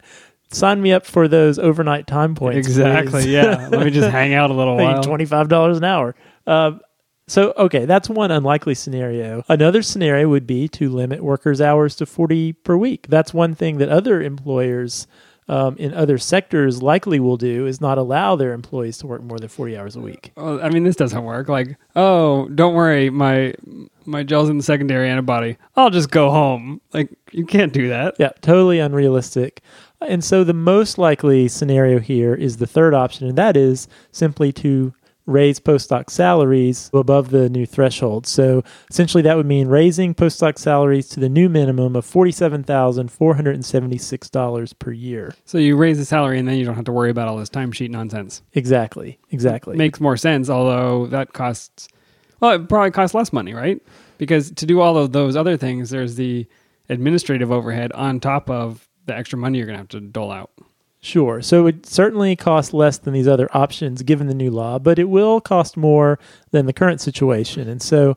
Sign 0.50 0.80
me 0.80 0.92
up 0.92 1.04
for 1.04 1.28
those 1.28 1.58
overnight 1.58 2.06
time 2.06 2.34
points. 2.34 2.66
exactly. 2.66 3.28
Yeah. 3.30 3.68
Let 3.70 3.84
me 3.84 3.90
just 3.90 4.08
hang 4.10 4.32
out 4.32 4.50
a 4.50 4.54
little 4.54 4.78
while. 4.78 5.02
Twenty 5.02 5.26
five 5.26 5.50
dollars 5.50 5.76
an 5.76 5.84
hour. 5.84 6.14
Um, 6.46 6.80
so 7.28 7.52
okay, 7.56 7.84
that's 7.84 8.10
one 8.10 8.32
unlikely 8.32 8.74
scenario. 8.74 9.44
Another 9.48 9.82
scenario 9.82 10.28
would 10.28 10.46
be 10.46 10.66
to 10.68 10.88
limit 10.88 11.22
workers' 11.22 11.60
hours 11.60 11.94
to 11.96 12.06
forty 12.06 12.52
per 12.52 12.76
week. 12.76 13.06
That's 13.08 13.32
one 13.32 13.54
thing 13.54 13.78
that 13.78 13.88
other 13.88 14.20
employers 14.20 15.06
um, 15.48 15.76
in 15.78 15.94
other 15.94 16.18
sectors 16.18 16.82
likely 16.82 17.20
will 17.20 17.36
do 17.36 17.66
is 17.66 17.80
not 17.80 17.96
allow 17.96 18.36
their 18.36 18.52
employees 18.52 18.98
to 18.98 19.06
work 19.06 19.22
more 19.22 19.38
than 19.38 19.48
forty 19.48 19.76
hours 19.76 19.96
a 19.96 20.00
week. 20.00 20.32
Well, 20.36 20.62
I 20.62 20.68
mean, 20.68 20.84
this 20.84 20.96
doesn't 20.96 21.24
work. 21.24 21.48
Like, 21.48 21.76
oh, 21.96 22.48
don't 22.48 22.74
worry, 22.74 23.10
my 23.10 23.54
my 24.04 24.22
gel's 24.22 24.48
in 24.48 24.56
the 24.56 24.62
secondary 24.62 25.08
antibody. 25.08 25.56
I'll 25.76 25.90
just 25.90 26.10
go 26.10 26.30
home. 26.30 26.80
Like, 26.92 27.10
you 27.32 27.46
can't 27.46 27.72
do 27.72 27.88
that. 27.88 28.16
Yeah, 28.18 28.32
totally 28.40 28.78
unrealistic. 28.78 29.62
And 30.00 30.22
so 30.22 30.44
the 30.44 30.54
most 30.54 30.96
likely 30.96 31.48
scenario 31.48 31.98
here 31.98 32.34
is 32.34 32.58
the 32.58 32.66
third 32.66 32.94
option, 32.94 33.26
and 33.26 33.36
that 33.38 33.56
is 33.56 33.88
simply 34.12 34.52
to 34.52 34.92
raise 35.28 35.60
postdoc 35.60 36.10
salaries 36.10 36.90
above 36.92 37.30
the 37.30 37.48
new 37.48 37.66
threshold. 37.66 38.26
So 38.26 38.64
essentially, 38.90 39.22
that 39.22 39.36
would 39.36 39.46
mean 39.46 39.68
raising 39.68 40.14
postdoc 40.14 40.58
salaries 40.58 41.06
to 41.10 41.20
the 41.20 41.28
new 41.28 41.48
minimum 41.48 41.94
of 41.94 42.04
forty-seven 42.04 42.64
thousand 42.64 43.12
four 43.12 43.34
hundred 43.34 43.54
and 43.54 43.64
seventy-six 43.64 44.30
dollars 44.30 44.72
per 44.72 44.90
year. 44.90 45.34
So 45.44 45.58
you 45.58 45.76
raise 45.76 45.98
the 45.98 46.04
salary, 46.04 46.38
and 46.38 46.48
then 46.48 46.56
you 46.56 46.64
don't 46.64 46.74
have 46.74 46.86
to 46.86 46.92
worry 46.92 47.10
about 47.10 47.28
all 47.28 47.36
this 47.36 47.50
timesheet 47.50 47.90
nonsense. 47.90 48.42
Exactly. 48.54 49.20
Exactly. 49.30 49.76
Makes 49.76 50.00
more 50.00 50.16
sense, 50.16 50.50
although 50.50 51.06
that 51.08 51.32
costs. 51.34 51.88
Well, 52.40 52.52
it 52.52 52.68
probably 52.68 52.90
costs 52.90 53.14
less 53.14 53.32
money, 53.32 53.52
right? 53.52 53.80
Because 54.16 54.50
to 54.52 54.66
do 54.66 54.80
all 54.80 54.96
of 54.96 55.12
those 55.12 55.36
other 55.36 55.56
things, 55.56 55.90
there's 55.90 56.16
the 56.16 56.46
administrative 56.88 57.52
overhead 57.52 57.92
on 57.92 58.18
top 58.18 58.48
of 58.48 58.88
the 59.06 59.14
extra 59.14 59.38
money 59.38 59.58
you're 59.58 59.66
going 59.66 59.76
to 59.76 59.80
have 59.80 59.88
to 59.88 60.00
dole 60.00 60.32
out. 60.32 60.50
Sure. 61.00 61.40
So 61.42 61.66
it 61.66 61.86
certainly 61.86 62.34
cost 62.34 62.74
less 62.74 62.98
than 62.98 63.14
these 63.14 63.28
other 63.28 63.48
options 63.56 64.02
given 64.02 64.26
the 64.26 64.34
new 64.34 64.50
law, 64.50 64.78
but 64.78 64.98
it 64.98 65.08
will 65.08 65.40
cost 65.40 65.76
more 65.76 66.18
than 66.50 66.66
the 66.66 66.72
current 66.72 67.00
situation. 67.00 67.68
And 67.68 67.80
so 67.80 68.16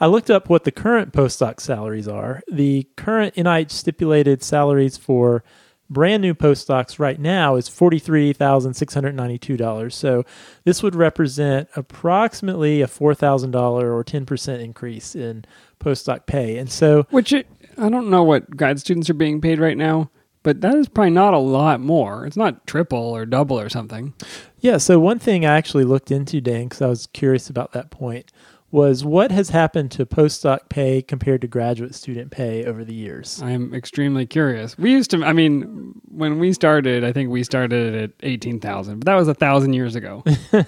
I 0.00 0.06
looked 0.06 0.30
up 0.30 0.48
what 0.48 0.64
the 0.64 0.72
current 0.72 1.12
postdoc 1.12 1.60
salaries 1.60 2.08
are. 2.08 2.42
The 2.50 2.88
current 2.96 3.34
NIH 3.34 3.70
stipulated 3.70 4.42
salaries 4.42 4.96
for 4.96 5.44
brand 5.90 6.22
new 6.22 6.34
postdocs 6.34 6.98
right 6.98 7.20
now 7.20 7.56
is 7.56 7.68
$43,692. 7.68 9.92
So 9.92 10.24
this 10.64 10.82
would 10.82 10.94
represent 10.94 11.68
approximately 11.76 12.80
a 12.80 12.86
$4,000 12.86 13.82
or 13.82 14.02
10% 14.02 14.60
increase 14.60 15.14
in 15.14 15.44
postdoc 15.80 16.24
pay. 16.24 16.56
And 16.56 16.70
so 16.70 17.02
Which 17.10 17.34
it, 17.34 17.46
I 17.76 17.90
don't 17.90 18.08
know 18.08 18.22
what 18.22 18.56
grad 18.56 18.80
students 18.80 19.10
are 19.10 19.14
being 19.14 19.42
paid 19.42 19.58
right 19.58 19.76
now, 19.76 20.10
but 20.42 20.60
that 20.60 20.74
is 20.74 20.88
probably 20.88 21.10
not 21.10 21.34
a 21.34 21.38
lot 21.38 21.80
more. 21.80 22.26
It's 22.26 22.36
not 22.36 22.66
triple 22.66 22.98
or 22.98 23.26
double 23.26 23.58
or 23.58 23.68
something. 23.68 24.14
Yeah. 24.60 24.76
So 24.78 24.98
one 25.00 25.18
thing 25.18 25.44
I 25.46 25.56
actually 25.56 25.84
looked 25.84 26.10
into, 26.10 26.40
Dan, 26.40 26.64
because 26.64 26.82
I 26.82 26.86
was 26.88 27.06
curious 27.08 27.48
about 27.50 27.72
that 27.72 27.90
point, 27.90 28.30
was 28.72 29.04
what 29.04 29.32
has 29.32 29.48
happened 29.50 29.90
to 29.90 30.06
postdoc 30.06 30.68
pay 30.68 31.02
compared 31.02 31.40
to 31.40 31.48
graduate 31.48 31.92
student 31.92 32.30
pay 32.30 32.64
over 32.64 32.84
the 32.84 32.94
years. 32.94 33.42
I 33.42 33.50
am 33.50 33.74
extremely 33.74 34.26
curious. 34.26 34.78
We 34.78 34.92
used 34.92 35.10
to, 35.10 35.24
I 35.24 35.32
mean, 35.32 35.92
when 36.08 36.38
we 36.38 36.52
started, 36.52 37.02
I 37.02 37.12
think 37.12 37.30
we 37.30 37.42
started 37.42 37.96
at 37.96 38.10
18,000, 38.22 39.00
but 39.00 39.06
that 39.06 39.16
was 39.16 39.26
a 39.26 39.34
thousand 39.34 39.72
years 39.72 39.96
ago. 39.96 40.22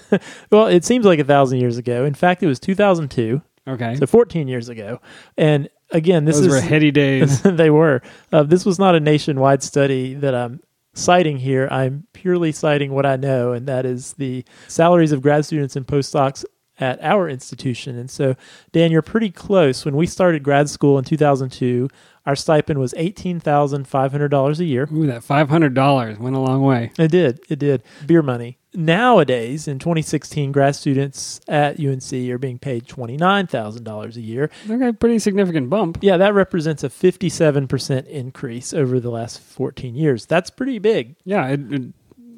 Well, 0.51 0.67
it 0.67 0.83
seems 0.83 1.05
like 1.05 1.19
a 1.19 1.23
thousand 1.23 1.59
years 1.61 1.77
ago. 1.77 2.03
In 2.03 2.13
fact, 2.13 2.43
it 2.43 2.47
was 2.47 2.59
2002, 2.59 3.41
Okay. 3.69 3.95
so 3.95 4.05
14 4.05 4.49
years 4.49 4.67
ago. 4.67 4.99
And 5.37 5.69
again, 5.93 6.25
this 6.25 6.39
Those 6.39 6.49
were 6.49 6.57
is 6.57 6.63
heady 6.63 6.91
days. 6.91 7.41
they 7.43 7.69
were. 7.69 8.01
Uh, 8.31 8.43
this 8.43 8.65
was 8.65 8.79
not 8.79 8.95
a 8.95 8.99
nationwide 8.99 9.63
study 9.63 10.13
that 10.15 10.35
I'm 10.35 10.59
citing 10.93 11.37
here. 11.37 11.67
I'm 11.71 12.05
purely 12.13 12.51
citing 12.51 12.91
what 12.91 13.05
I 13.05 13.15
know, 13.15 13.53
and 13.53 13.67
that 13.67 13.85
is 13.85 14.13
the 14.13 14.43
salaries 14.67 15.11
of 15.11 15.21
grad 15.21 15.45
students 15.45 15.75
and 15.75 15.87
postdocs 15.87 16.43
at 16.79 17.01
our 17.03 17.29
institution. 17.29 17.97
And 17.97 18.09
so, 18.09 18.35
Dan, 18.71 18.91
you're 18.91 19.01
pretty 19.01 19.29
close. 19.29 19.85
When 19.85 19.95
we 19.95 20.05
started 20.05 20.43
grad 20.43 20.69
school 20.69 20.97
in 20.97 21.03
2002, 21.03 21.89
our 22.25 22.35
stipend 22.35 22.79
was 22.79 22.93
$18,500 22.93 24.59
a 24.59 24.63
year. 24.63 24.87
Ooh, 24.93 25.05
that 25.07 25.21
$500 25.21 26.19
went 26.19 26.35
a 26.35 26.39
long 26.39 26.61
way. 26.61 26.91
It 26.97 27.11
did. 27.11 27.41
It 27.49 27.59
did. 27.59 27.83
Beer 28.05 28.21
money. 28.21 28.57
Nowadays, 28.75 29.67
in 29.67 29.77
2016, 29.77 30.51
grad 30.51 30.75
students 30.75 31.39
at 31.47 31.79
UNC 31.79 32.11
are 32.31 32.39
being 32.39 32.57
paid 32.57 32.87
$29,000 32.87 34.15
a 34.15 34.21
year. 34.21 34.49
Okay, 34.67 34.91
pretty 34.93 35.19
significant 35.19 35.69
bump. 35.69 35.99
Yeah, 36.01 36.17
that 36.17 36.33
represents 36.33 36.83
a 36.83 36.89
57% 36.89 38.07
increase 38.07 38.73
over 38.73 38.99
the 38.99 39.11
last 39.11 39.41
14 39.41 39.93
years. 39.95 40.25
That's 40.25 40.49
pretty 40.49 40.79
big. 40.79 41.17
Yeah, 41.23 41.49
it, 41.49 41.71
it, 41.71 41.83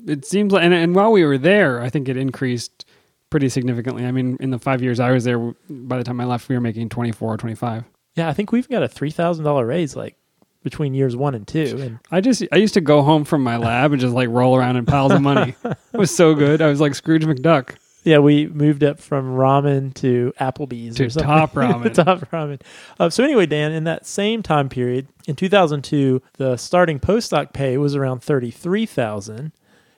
it 0.07 0.25
seems 0.25 0.51
like, 0.51 0.63
and, 0.63 0.73
and 0.73 0.93
while 0.93 1.11
we 1.11 1.23
were 1.23 1.37
there, 1.37 1.81
I 1.81 1.89
think 1.89 2.09
it 2.09 2.17
increased 2.17 2.84
pretty 3.29 3.49
significantly. 3.49 4.05
I 4.05 4.11
mean, 4.11 4.37
in 4.39 4.51
the 4.51 4.59
five 4.59 4.81
years 4.81 4.99
I 4.99 5.11
was 5.11 5.23
there, 5.23 5.39
by 5.69 5.97
the 5.97 6.03
time 6.03 6.19
I 6.21 6.25
left, 6.25 6.49
we 6.49 6.55
were 6.55 6.61
making 6.61 6.89
24 6.89 7.33
or 7.33 7.37
25. 7.37 7.83
Yeah, 8.15 8.29
I 8.29 8.33
think 8.33 8.51
we've 8.51 8.69
got 8.69 8.83
a 8.83 8.87
$3,000 8.87 9.67
raise 9.67 9.95
like 9.95 10.15
between 10.63 10.93
years 10.93 11.15
1 11.15 11.35
and 11.35 11.47
2 11.47 11.77
and 11.79 11.99
I 12.09 12.21
just 12.21 12.43
I 12.51 12.55
used 12.55 12.73
to 12.73 12.81
go 12.81 13.03
home 13.03 13.23
from 13.23 13.43
my 13.43 13.57
lab 13.57 13.91
and 13.91 14.01
just 14.01 14.15
like 14.15 14.29
roll 14.29 14.55
around 14.55 14.77
in 14.77 14.85
piles 14.85 15.11
of 15.11 15.21
money. 15.21 15.53
it 15.63 15.97
was 15.97 16.15
so 16.15 16.33
good. 16.33 16.61
I 16.61 16.67
was 16.69 16.81
like 16.81 16.95
Scrooge 16.95 17.23
McDuck 17.23 17.75
yeah, 18.05 18.19
we 18.19 18.47
moved 18.47 18.83
up 18.83 18.99
from 18.99 19.35
ramen 19.35 19.93
to 19.95 20.31
Applebee's 20.39 20.95
to 20.97 21.09
top 21.09 21.53
ramen. 21.53 21.91
top 21.91 22.19
ramen. 22.29 22.61
Uh, 22.99 23.09
so 23.09 23.23
anyway, 23.23 23.47
Dan, 23.47 23.71
in 23.71 23.83
that 23.85 24.05
same 24.05 24.43
time 24.43 24.69
period, 24.69 25.07
in 25.27 25.35
2002, 25.35 26.21
the 26.37 26.55
starting 26.55 26.99
postdoc 26.99 27.51
pay 27.51 27.77
was 27.79 27.95
around 27.95 28.21
33,000, 28.21 29.51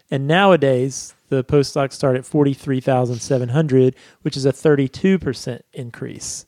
and 0.09 0.27
nowadays 0.27 1.13
the 1.29 1.43
postdocs 1.43 1.93
start 1.93 2.15
at 2.15 2.25
43,700, 2.25 3.95
which 4.21 4.37
is 4.37 4.45
a 4.45 4.53
32% 4.53 5.61
increase. 5.73 6.45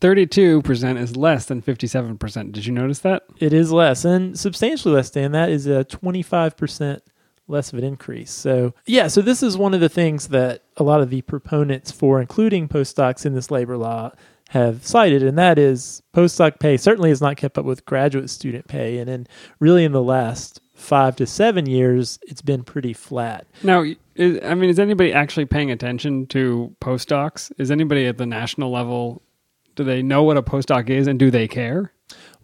Thirty-two 0.00 0.62
percent 0.62 0.98
is 0.98 1.16
less 1.16 1.46
than 1.46 1.60
fifty-seven 1.60 2.18
percent. 2.18 2.52
Did 2.52 2.66
you 2.66 2.72
notice 2.72 3.00
that? 3.00 3.24
It 3.38 3.52
is 3.52 3.70
less 3.70 4.04
and 4.04 4.38
substantially 4.38 4.94
less, 4.94 5.10
Dan. 5.10 5.32
That 5.32 5.50
is 5.50 5.66
a 5.66 5.84
25% 5.84 7.00
less 7.46 7.72
of 7.72 7.78
an 7.78 7.84
increase. 7.84 8.30
So, 8.30 8.72
yeah, 8.86 9.08
so 9.08 9.20
this 9.20 9.42
is 9.42 9.56
one 9.56 9.74
of 9.74 9.80
the 9.80 9.88
things 9.88 10.28
that 10.28 10.62
a 10.78 10.82
lot 10.82 11.00
of 11.00 11.10
the 11.10 11.22
proponents 11.22 11.90
for 11.90 12.20
including 12.20 12.68
postdocs 12.68 13.26
in 13.26 13.34
this 13.34 13.50
labor 13.50 13.76
law 13.76 14.12
have 14.50 14.86
cited, 14.86 15.22
and 15.22 15.36
that 15.38 15.58
is 15.58 16.02
postdoc 16.14 16.58
pay 16.58 16.76
certainly 16.76 17.10
has 17.10 17.20
not 17.20 17.36
kept 17.36 17.58
up 17.58 17.64
with 17.64 17.84
graduate 17.84 18.30
student 18.30 18.66
pay. 18.68 18.98
And 18.98 19.10
in 19.10 19.26
really 19.58 19.84
in 19.84 19.92
the 19.92 20.02
last 20.02 20.60
five 20.74 21.16
to 21.16 21.26
seven 21.26 21.66
years, 21.66 22.18
it's 22.22 22.42
been 22.42 22.62
pretty 22.62 22.92
flat. 22.92 23.46
Now, 23.62 23.84
is, 24.16 24.40
I 24.44 24.54
mean, 24.54 24.70
is 24.70 24.78
anybody 24.78 25.12
actually 25.12 25.46
paying 25.46 25.70
attention 25.70 26.26
to 26.26 26.74
postdocs? 26.80 27.50
Is 27.58 27.70
anybody 27.70 28.06
at 28.06 28.18
the 28.18 28.26
national 28.26 28.70
level? 28.70 29.22
Do 29.76 29.84
they 29.84 30.02
know 30.02 30.22
what 30.22 30.36
a 30.36 30.42
postdoc 30.42 30.88
is, 30.88 31.06
and 31.06 31.18
do 31.18 31.30
they 31.30 31.48
care? 31.48 31.92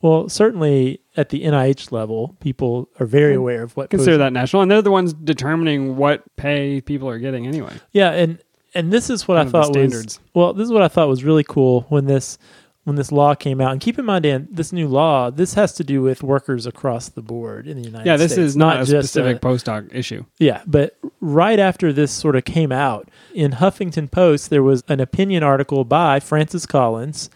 Well, 0.03 0.29
certainly 0.29 1.01
at 1.17 1.29
the 1.29 1.45
NIH 1.45 1.93
level, 1.93 2.37
people 2.41 2.89
are 2.99 3.07
very 3.07 3.35
aware 3.35 3.63
of 3.63 3.77
what 3.77 3.91
Consider 3.91 4.13
post- 4.13 4.19
that 4.21 4.33
national, 4.33 4.63
and 4.63 4.71
they're 4.71 4.83
the 4.83 4.91
ones 4.91 5.13
determining 5.13 5.97
what 5.97 6.25
pay 6.37 6.81
people 6.81 7.09
are 7.09 7.19
getting 7.19 7.47
anyway. 7.47 7.75
Yeah, 7.93 8.11
and 8.13 8.39
and 8.75 8.93
this 8.93 9.11
is 9.11 9.29
what 9.29 9.37
One 9.37 9.49
I 9.49 9.51
thought 9.51 9.77
was 9.77 10.19
well. 10.35 10.55
This 10.55 10.65
is 10.65 10.73
what 10.73 10.83
I 10.83 10.89
thought 10.89 11.09
was 11.09 11.23
really 11.23 11.45
cool 11.45 11.83
when 11.89 12.07
this 12.07 12.39
when 12.85 12.97
this 12.97 13.13
law 13.13 13.35
came 13.35 13.61
out. 13.61 13.73
And 13.73 13.81
keep 13.81 13.99
in 13.99 14.05
mind, 14.05 14.23
Dan, 14.23 14.49
this 14.51 14.73
new 14.73 14.89
law 14.89 15.31
this 15.31 15.55
has 15.55 15.73
to 15.75 15.85
do 15.85 16.03
with 16.03 16.23
workers 16.23 16.67
across 16.67 17.09
the 17.09 17.23
board 17.23 17.67
in 17.67 17.77
the 17.77 17.83
United 17.85 18.03
States. 18.03 18.07
Yeah, 18.07 18.17
this 18.17 18.33
States. 18.33 18.47
is 18.47 18.57
not, 18.57 18.77
a 18.77 18.85
just 18.85 19.13
specific 19.13 19.41
postdoc 19.43 19.95
issue. 19.95 20.25
yeah, 20.39 20.63
but 20.67 20.99
right 21.21 21.59
after 21.59 21.93
this 21.93 22.11
sort 22.13 22.37
of 22.37 22.45
came 22.45 22.73
out 22.73 23.09
in 23.35 23.53
Huffington 23.53 24.11
Post, 24.11 24.51
there 24.51 24.63
was 24.63 24.83
an 24.89 25.01
opinion 25.01 25.43
article 25.43 25.85
by 25.85 26.21
Francis 26.21 26.67
Collins 26.67 27.31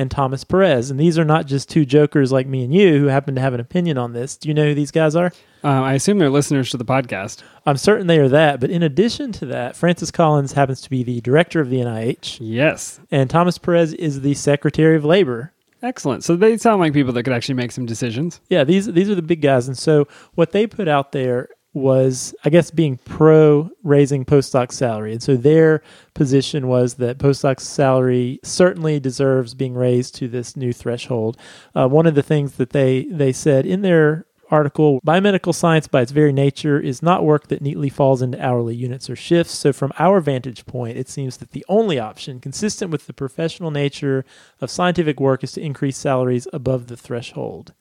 and 0.00 0.10
Thomas 0.10 0.42
Perez, 0.44 0.90
and 0.90 0.98
these 0.98 1.18
are 1.18 1.24
not 1.24 1.46
just 1.46 1.68
two 1.68 1.84
jokers 1.84 2.32
like 2.32 2.46
me 2.46 2.64
and 2.64 2.74
you 2.74 2.98
who 2.98 3.06
happen 3.06 3.34
to 3.34 3.40
have 3.40 3.54
an 3.54 3.60
opinion 3.60 3.98
on 3.98 4.12
this. 4.12 4.36
Do 4.36 4.48
you 4.48 4.54
know 4.54 4.64
who 4.64 4.74
these 4.74 4.90
guys 4.90 5.14
are? 5.14 5.32
Uh, 5.62 5.68
I 5.68 5.92
assume 5.94 6.18
they're 6.18 6.30
listeners 6.30 6.70
to 6.70 6.76
the 6.78 6.84
podcast. 6.84 7.42
I'm 7.66 7.76
certain 7.76 8.06
they 8.06 8.18
are 8.18 8.28
that, 8.30 8.60
but 8.60 8.70
in 8.70 8.82
addition 8.82 9.30
to 9.32 9.46
that, 9.46 9.76
Francis 9.76 10.10
Collins 10.10 10.52
happens 10.54 10.80
to 10.80 10.90
be 10.90 11.02
the 11.02 11.20
director 11.20 11.60
of 11.60 11.68
the 11.70 11.80
NIH, 11.80 12.38
Yes. 12.40 12.98
and 13.10 13.28
Thomas 13.28 13.58
Perez 13.58 13.92
is 13.92 14.22
the 14.22 14.34
Secretary 14.34 14.96
of 14.96 15.04
Labor. 15.04 15.52
Excellent. 15.82 16.24
So 16.24 16.36
they 16.36 16.56
sound 16.58 16.80
like 16.80 16.92
people 16.92 17.12
that 17.14 17.22
could 17.22 17.32
actually 17.32 17.54
make 17.54 17.72
some 17.72 17.86
decisions. 17.86 18.40
Yeah, 18.50 18.64
these 18.64 18.86
these 18.86 19.08
are 19.08 19.14
the 19.14 19.22
big 19.22 19.40
guys, 19.42 19.66
and 19.68 19.78
so 19.78 20.08
what 20.34 20.52
they 20.52 20.66
put 20.66 20.88
out 20.88 21.12
there 21.12 21.48
was, 21.72 22.34
I 22.44 22.50
guess, 22.50 22.70
being 22.70 22.96
pro 22.98 23.70
raising 23.82 24.24
postdoc 24.24 24.72
salary, 24.72 25.12
and 25.12 25.22
so 25.22 25.36
their 25.36 25.82
position 26.14 26.66
was 26.66 26.94
that 26.94 27.18
postdoc 27.18 27.60
salary 27.60 28.40
certainly 28.42 28.98
deserves 28.98 29.54
being 29.54 29.74
raised 29.74 30.14
to 30.16 30.28
this 30.28 30.56
new 30.56 30.72
threshold. 30.72 31.36
Uh, 31.74 31.88
one 31.88 32.06
of 32.06 32.14
the 32.14 32.22
things 32.22 32.56
that 32.56 32.70
they 32.70 33.04
they 33.04 33.32
said 33.32 33.66
in 33.66 33.82
their 33.82 34.26
article 34.50 35.00
biomedical 35.06 35.54
science 35.54 35.86
by 35.86 36.02
its 36.02 36.10
very 36.12 36.32
nature 36.32 36.78
is 36.80 37.02
not 37.02 37.24
work 37.24 37.48
that 37.48 37.62
neatly 37.62 37.88
falls 37.88 38.20
into 38.20 38.44
hourly 38.44 38.74
units 38.74 39.08
or 39.08 39.16
shifts. 39.16 39.54
So 39.54 39.72
from 39.72 39.92
our 39.98 40.20
vantage 40.20 40.66
point 40.66 40.98
it 40.98 41.08
seems 41.08 41.36
that 41.36 41.52
the 41.52 41.64
only 41.68 41.98
option 41.98 42.40
consistent 42.40 42.90
with 42.90 43.06
the 43.06 43.12
professional 43.12 43.70
nature 43.70 44.24
of 44.60 44.70
scientific 44.70 45.20
work 45.20 45.44
is 45.44 45.52
to 45.52 45.60
increase 45.60 45.96
salaries 45.96 46.48
above 46.52 46.88
the 46.88 46.96
threshold 46.96 47.74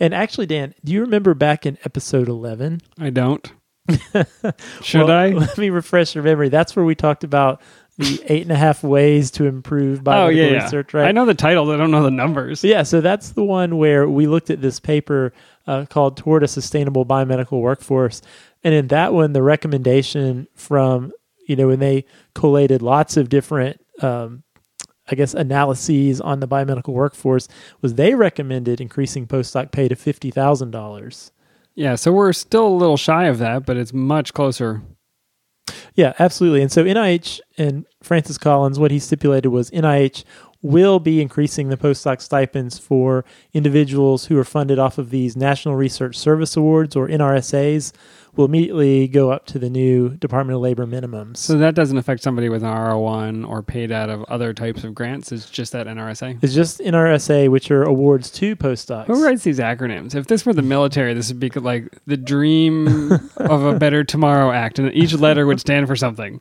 and 0.00 0.14
actually 0.14 0.46
dan 0.46 0.74
do 0.84 0.92
you 0.92 1.00
remember 1.00 1.34
back 1.34 1.66
in 1.66 1.76
episode 1.84 2.28
11 2.28 2.80
I 2.98 3.10
don't. 3.10 3.52
Should 4.82 5.06
Well, 5.06 5.10
I? 5.10 5.28
let 5.32 5.56
me 5.58 5.70
refresh 5.70 6.14
your 6.14 6.24
memory 6.24 6.48
that's 6.48 6.76
where 6.76 6.84
we 6.84 6.94
talked 6.94 7.24
about 7.24 7.60
the 7.96 8.22
eight 8.26 8.42
and 8.42 8.52
a 8.52 8.56
half 8.56 8.84
ways 8.84 9.30
to 9.32 9.44
improve 9.44 10.04
biomedical 10.04 10.24
Oh, 10.24 10.28
yeah, 10.28 10.44
yeah. 10.46 10.62
research 10.64 10.94
right 10.94 11.08
I 11.08 11.12
know 11.12 11.24
the 11.26 11.34
titles. 11.34 11.68
I 11.70 11.76
don't 11.76 11.90
know 11.90 12.02
the 12.04 12.10
numbers. 12.12 12.62
yeah, 12.62 12.82
so 12.84 13.00
that's 13.00 13.30
the 13.32 13.42
one 13.42 13.76
where 13.76 14.08
we 14.08 14.26
looked 14.28 14.50
at 14.50 14.60
this 14.60 14.78
paper 14.78 15.32
uh, 15.66 15.84
called 15.86 16.16
Toward 16.16 16.42
a 16.44 16.48
Sustainable 16.48 17.04
Biomedical 17.04 17.60
Workforce. 17.60 18.22
And 18.62 18.72
in 18.72 18.86
that 18.88 19.12
one, 19.12 19.32
the 19.32 19.42
recommendation 19.42 20.46
from, 20.54 21.12
you 21.48 21.56
know, 21.56 21.66
when 21.68 21.80
they 21.80 22.04
collated 22.34 22.82
lots 22.82 23.16
of 23.16 23.28
different, 23.28 23.80
um, 24.00 24.44
I 25.10 25.14
guess, 25.14 25.34
analyses 25.34 26.20
on 26.20 26.40
the 26.40 26.48
biomedical 26.48 26.92
workforce, 26.92 27.48
was 27.80 27.94
they 27.94 28.14
recommended 28.14 28.80
increasing 28.80 29.26
postdoc 29.26 29.70
pay 29.70 29.88
to 29.88 29.96
$50,000. 29.96 31.30
Yeah, 31.74 31.94
so 31.94 32.12
we're 32.12 32.32
still 32.32 32.66
a 32.66 32.68
little 32.68 32.96
shy 32.96 33.26
of 33.26 33.38
that, 33.38 33.64
but 33.64 33.76
it's 33.76 33.92
much 33.92 34.34
closer. 34.34 34.82
Yeah, 35.94 36.12
absolutely. 36.18 36.62
And 36.62 36.72
so 36.72 36.84
NIH 36.84 37.40
and 37.56 37.86
Francis 38.02 38.38
Collins, 38.38 38.78
what 38.78 38.90
he 38.90 38.98
stipulated 38.98 39.52
was 39.52 39.70
NIH 39.70 40.24
will 40.60 40.98
be 40.98 41.20
increasing 41.20 41.68
the 41.68 41.76
postdoc 41.76 42.20
stipends 42.20 42.78
for 42.78 43.24
individuals 43.52 44.26
who 44.26 44.38
are 44.38 44.44
funded 44.44 44.78
off 44.78 44.98
of 44.98 45.10
these 45.10 45.36
National 45.36 45.76
Research 45.76 46.16
Service 46.16 46.56
Awards 46.56 46.96
or 46.96 47.08
NRSAs 47.08 47.92
will 48.38 48.44
immediately 48.44 49.08
go 49.08 49.32
up 49.32 49.46
to 49.46 49.58
the 49.58 49.68
new 49.68 50.10
Department 50.10 50.54
of 50.54 50.62
Labor 50.62 50.86
minimums. 50.86 51.38
So 51.38 51.58
that 51.58 51.74
doesn't 51.74 51.98
affect 51.98 52.22
somebody 52.22 52.48
with 52.48 52.62
an 52.62 52.72
R01 52.72 53.46
or 53.46 53.64
paid 53.64 53.90
out 53.90 54.08
of 54.08 54.22
other 54.24 54.54
types 54.54 54.84
of 54.84 54.94
grants. 54.94 55.32
It's 55.32 55.50
just 55.50 55.72
that 55.72 55.88
NRSA. 55.88 56.38
it's 56.40 56.54
just 56.54 56.78
NRSA, 56.78 57.50
which 57.50 57.68
are 57.72 57.82
awards 57.82 58.30
to 58.30 58.54
postdocs. 58.54 59.06
Who 59.06 59.24
writes 59.24 59.42
these 59.42 59.58
acronyms? 59.58 60.14
If 60.14 60.28
this 60.28 60.46
were 60.46 60.54
the 60.54 60.62
military, 60.62 61.14
this 61.14 61.28
would 61.28 61.40
be 61.40 61.50
like 61.50 61.88
the 62.06 62.16
Dream 62.16 63.12
of 63.36 63.64
a 63.64 63.76
Better 63.76 64.04
Tomorrow 64.04 64.52
Act, 64.52 64.78
and 64.78 64.94
each 64.94 65.12
letter 65.14 65.44
would 65.44 65.60
stand 65.60 65.88
for 65.88 65.96
something. 65.96 66.40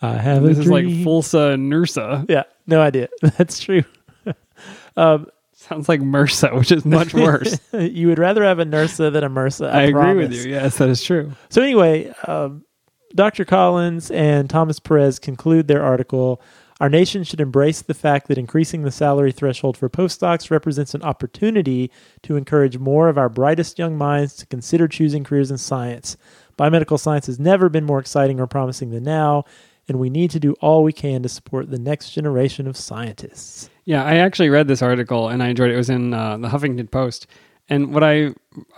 I 0.00 0.14
have 0.14 0.42
This 0.42 0.56
is 0.58 0.68
like. 0.68 0.86
FULSA 0.86 1.52
and 1.52 1.70
NURSA. 1.70 2.30
Yeah, 2.30 2.44
no 2.66 2.80
idea. 2.80 3.08
That's 3.36 3.60
true. 3.60 3.84
um, 4.96 5.26
Sounds 5.70 5.88
like 5.88 6.00
MRSA, 6.00 6.58
which 6.58 6.72
is 6.72 6.84
much 6.84 7.14
worse. 7.14 7.60
you 7.72 8.08
would 8.08 8.18
rather 8.18 8.42
have 8.42 8.58
a 8.58 8.64
NERSA 8.64 9.12
than 9.12 9.22
a 9.22 9.30
MRSA. 9.30 9.70
I, 9.70 9.82
I, 9.82 9.82
agree 9.82 10.14
with 10.14 10.32
you. 10.32 10.50
Yes, 10.50 10.78
that 10.78 10.88
is 10.88 11.00
true. 11.00 11.30
So 11.48 11.62
anyway, 11.62 12.12
um, 12.26 12.64
Dr. 13.14 13.44
Collins 13.44 14.10
and 14.10 14.50
Thomas 14.50 14.80
Perez 14.80 15.20
conclude 15.20 15.68
their 15.68 15.84
article. 15.84 16.42
Our 16.80 16.88
nation 16.88 17.22
should 17.22 17.40
embrace 17.40 17.82
the 17.82 17.94
fact 17.94 18.26
that 18.26 18.36
increasing 18.36 18.82
the 18.82 18.90
salary 18.90 19.30
threshold 19.30 19.76
for 19.76 19.88
postdocs 19.88 20.50
represents 20.50 20.92
an 20.92 21.04
opportunity 21.04 21.92
to 22.24 22.34
encourage 22.34 22.78
more 22.78 23.08
of 23.08 23.16
our 23.16 23.28
brightest 23.28 23.78
young 23.78 23.96
minds 23.96 24.34
to 24.38 24.46
consider 24.46 24.88
choosing 24.88 25.22
careers 25.22 25.52
in 25.52 25.58
science. 25.58 26.16
Biomedical 26.58 26.98
science 26.98 27.26
has 27.26 27.38
never 27.38 27.68
been 27.68 27.84
more 27.84 28.00
exciting 28.00 28.40
or 28.40 28.48
promising 28.48 28.90
than 28.90 29.04
now, 29.04 29.44
and 29.90 29.98
we 29.98 30.08
need 30.08 30.30
to 30.30 30.38
do 30.38 30.52
all 30.60 30.84
we 30.84 30.92
can 30.92 31.20
to 31.20 31.28
support 31.28 31.68
the 31.68 31.78
next 31.78 32.10
generation 32.10 32.68
of 32.68 32.76
scientists. 32.76 33.68
Yeah, 33.86 34.04
I 34.04 34.18
actually 34.18 34.48
read 34.48 34.68
this 34.68 34.82
article 34.82 35.28
and 35.28 35.42
I 35.42 35.48
enjoyed 35.48 35.70
it. 35.70 35.74
It 35.74 35.78
was 35.78 35.90
in 35.90 36.14
uh, 36.14 36.36
the 36.36 36.46
Huffington 36.46 36.88
Post. 36.88 37.26
And 37.68 37.92
what 37.92 38.04
I 38.04 38.28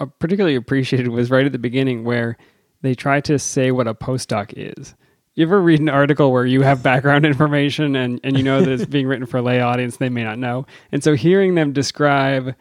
uh, 0.00 0.06
particularly 0.18 0.56
appreciated 0.56 1.08
was 1.08 1.30
right 1.30 1.44
at 1.44 1.52
the 1.52 1.58
beginning 1.58 2.04
where 2.04 2.38
they 2.80 2.94
try 2.94 3.20
to 3.20 3.38
say 3.38 3.72
what 3.72 3.86
a 3.86 3.92
postdoc 3.92 4.54
is. 4.56 4.94
You 5.34 5.44
ever 5.44 5.60
read 5.60 5.80
an 5.80 5.90
article 5.90 6.32
where 6.32 6.46
you 6.46 6.62
have 6.62 6.82
background 6.82 7.26
information 7.26 7.94
and, 7.94 8.18
and 8.24 8.34
you 8.34 8.42
know 8.42 8.62
that 8.62 8.72
it's 8.72 8.86
being 8.86 9.06
written 9.06 9.26
for 9.26 9.36
a 9.36 9.42
lay 9.42 9.60
audience 9.60 9.98
they 9.98 10.08
may 10.08 10.24
not 10.24 10.38
know? 10.38 10.64
And 10.92 11.04
so 11.04 11.14
hearing 11.14 11.56
them 11.56 11.74
describe, 11.74 12.54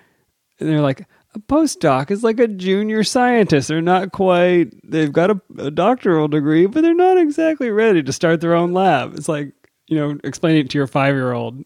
they're 0.60 0.82
like, 0.82 1.08
a 1.34 1.40
postdoc 1.40 2.12
is 2.12 2.24
like 2.24 2.40
a 2.40 2.48
junior 2.48 3.04
scientist. 3.04 3.68
They're 3.68 3.82
not 3.82 4.12
quite, 4.12 4.72
they've 4.84 5.12
got 5.12 5.32
a, 5.32 5.42
a 5.58 5.72
doctoral 5.72 6.28
degree, 6.28 6.66
but 6.66 6.82
they're 6.82 6.94
not 6.94 7.18
exactly 7.18 7.70
ready 7.70 8.04
to 8.04 8.12
start 8.12 8.42
their 8.42 8.54
own 8.54 8.74
lab. 8.74 9.16
It's 9.16 9.30
like, 9.30 9.54
you 9.88 9.98
know, 9.98 10.18
explaining 10.24 10.66
it 10.66 10.70
to 10.72 10.78
your 10.78 10.88
five 10.88 11.16
year 11.16 11.34
old. 11.34 11.64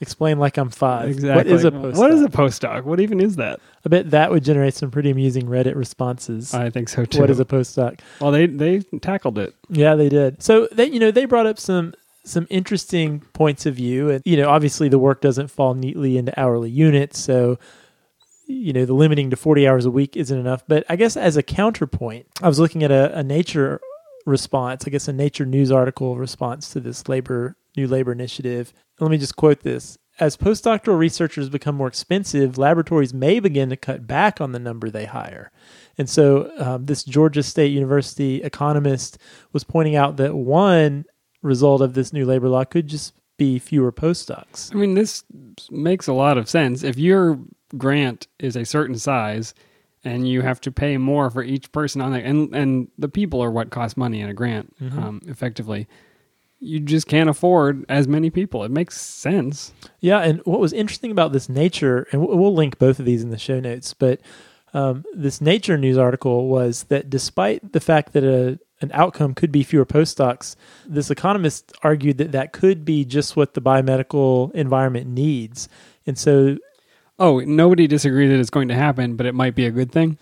Explain 0.00 0.38
like 0.38 0.58
I'm 0.58 0.70
five. 0.70 1.08
Exactly. 1.08 1.36
What 1.36 1.46
is 1.46 1.64
a 1.64 1.70
postdoc? 1.70 1.96
What 1.96 2.10
is 2.10 2.22
a 2.22 2.28
postdoc? 2.28 2.84
What 2.84 3.00
even 3.00 3.20
is 3.20 3.36
that? 3.36 3.60
I 3.86 3.88
bet 3.88 4.10
that 4.10 4.30
would 4.30 4.44
generate 4.44 4.74
some 4.74 4.90
pretty 4.90 5.10
amusing 5.10 5.46
Reddit 5.46 5.76
responses. 5.76 6.52
I 6.52 6.68
think 6.68 6.88
so 6.88 7.04
too. 7.04 7.20
What 7.20 7.30
is 7.30 7.38
a 7.38 7.44
postdoc? 7.44 8.00
Well, 8.20 8.32
they 8.32 8.46
they 8.46 8.80
tackled 9.00 9.38
it. 9.38 9.54
Yeah, 9.68 9.94
they 9.94 10.08
did. 10.08 10.42
So 10.42 10.68
they, 10.72 10.86
you 10.86 10.98
know, 10.98 11.12
they 11.12 11.26
brought 11.26 11.46
up 11.46 11.60
some 11.60 11.94
some 12.24 12.46
interesting 12.50 13.20
points 13.34 13.66
of 13.66 13.76
view, 13.76 14.10
and 14.10 14.22
you 14.26 14.36
know, 14.36 14.50
obviously 14.50 14.88
the 14.88 14.98
work 14.98 15.20
doesn't 15.20 15.48
fall 15.48 15.74
neatly 15.74 16.18
into 16.18 16.38
hourly 16.38 16.70
units, 16.70 17.18
so 17.18 17.58
you 18.46 18.72
know, 18.72 18.84
the 18.84 18.94
limiting 18.94 19.30
to 19.30 19.36
forty 19.36 19.66
hours 19.66 19.84
a 19.84 19.90
week 19.90 20.16
isn't 20.16 20.38
enough. 20.38 20.64
But 20.66 20.84
I 20.88 20.96
guess 20.96 21.16
as 21.16 21.36
a 21.36 21.42
counterpoint, 21.42 22.26
I 22.42 22.48
was 22.48 22.58
looking 22.58 22.82
at 22.82 22.90
a, 22.90 23.18
a 23.18 23.22
Nature 23.22 23.80
response, 24.26 24.84
I 24.86 24.90
guess 24.90 25.08
a 25.08 25.12
Nature 25.12 25.46
news 25.46 25.70
article 25.70 26.16
response 26.16 26.70
to 26.70 26.80
this 26.80 27.08
labor 27.08 27.56
new 27.76 27.86
labor 27.86 28.12
initiative. 28.12 28.72
Let 29.00 29.10
me 29.10 29.18
just 29.18 29.36
quote 29.36 29.60
this. 29.60 29.98
As 30.20 30.36
postdoctoral 30.36 30.96
researchers 30.96 31.48
become 31.48 31.74
more 31.74 31.88
expensive, 31.88 32.56
laboratories 32.56 33.12
may 33.12 33.40
begin 33.40 33.68
to 33.70 33.76
cut 33.76 34.06
back 34.06 34.40
on 34.40 34.52
the 34.52 34.60
number 34.60 34.88
they 34.88 35.06
hire. 35.06 35.50
And 35.98 36.08
so, 36.08 36.52
um, 36.56 36.86
this 36.86 37.02
Georgia 37.02 37.42
State 37.42 37.72
University 37.72 38.40
economist 38.40 39.18
was 39.52 39.64
pointing 39.64 39.96
out 39.96 40.16
that 40.18 40.36
one 40.36 41.04
result 41.42 41.82
of 41.82 41.94
this 41.94 42.12
new 42.12 42.24
labor 42.24 42.48
law 42.48 42.64
could 42.64 42.86
just 42.86 43.12
be 43.36 43.58
fewer 43.58 43.90
postdocs. 43.92 44.72
I 44.74 44.78
mean, 44.78 44.94
this 44.94 45.24
makes 45.70 46.06
a 46.06 46.12
lot 46.12 46.38
of 46.38 46.48
sense. 46.48 46.82
If 46.82 46.96
your 46.98 47.38
grant 47.76 48.28
is 48.38 48.56
a 48.56 48.64
certain 48.64 48.96
size 48.96 49.54
and 50.04 50.28
you 50.28 50.42
have 50.42 50.60
to 50.60 50.70
pay 50.70 50.96
more 50.98 51.30
for 51.30 51.42
each 51.42 51.72
person 51.72 52.00
on 52.00 52.14
it, 52.14 52.24
and, 52.24 52.54
and 52.54 52.88
the 52.98 53.08
people 53.08 53.42
are 53.42 53.50
what 53.50 53.70
cost 53.70 53.96
money 53.96 54.20
in 54.20 54.28
a 54.28 54.34
grant, 54.34 54.74
Mhm. 54.80 54.98
um, 54.98 55.20
effectively, 55.26 55.88
you 56.60 56.78
just 56.80 57.06
can't 57.08 57.28
afford 57.28 57.84
as 57.88 58.06
many 58.06 58.30
people. 58.30 58.64
It 58.64 58.70
makes 58.70 59.00
sense. 59.00 59.72
Yeah, 60.00 60.20
and 60.20 60.40
what 60.44 60.60
was 60.60 60.72
interesting 60.72 61.10
about 61.10 61.32
this 61.32 61.48
Nature, 61.48 62.06
and 62.12 62.20
we'll 62.26 62.36
we'll 62.38 62.54
link 62.54 62.78
both 62.78 62.98
of 62.98 63.04
these 63.06 63.22
in 63.22 63.30
the 63.30 63.38
show 63.38 63.60
notes, 63.60 63.92
but 63.94 64.20
um, 64.72 65.04
this 65.14 65.40
Nature 65.40 65.76
news 65.78 65.98
article 65.98 66.48
was 66.48 66.84
that 66.84 67.08
despite 67.10 67.72
the 67.72 67.80
fact 67.80 68.12
that 68.12 68.24
a 68.24 68.58
an 68.84 68.90
outcome 68.94 69.34
could 69.34 69.50
be 69.50 69.62
fewer 69.62 69.84
postdocs, 69.84 70.54
this 70.86 71.10
economist 71.10 71.72
argued 71.82 72.18
that 72.18 72.32
that 72.32 72.52
could 72.52 72.84
be 72.84 73.04
just 73.04 73.36
what 73.36 73.54
the 73.54 73.60
biomedical 73.60 74.52
environment 74.52 75.08
needs, 75.08 75.68
and 76.06 76.16
so 76.18 76.56
Oh, 77.18 77.40
nobody 77.40 77.86
disagrees 77.86 78.30
that 78.30 78.40
it's 78.40 78.50
going 78.50 78.68
to 78.68 78.74
happen, 78.74 79.16
but 79.16 79.26
it 79.26 79.34
might 79.34 79.54
be 79.54 79.66
a 79.66 79.70
good 79.70 79.92
thing. 79.92 80.18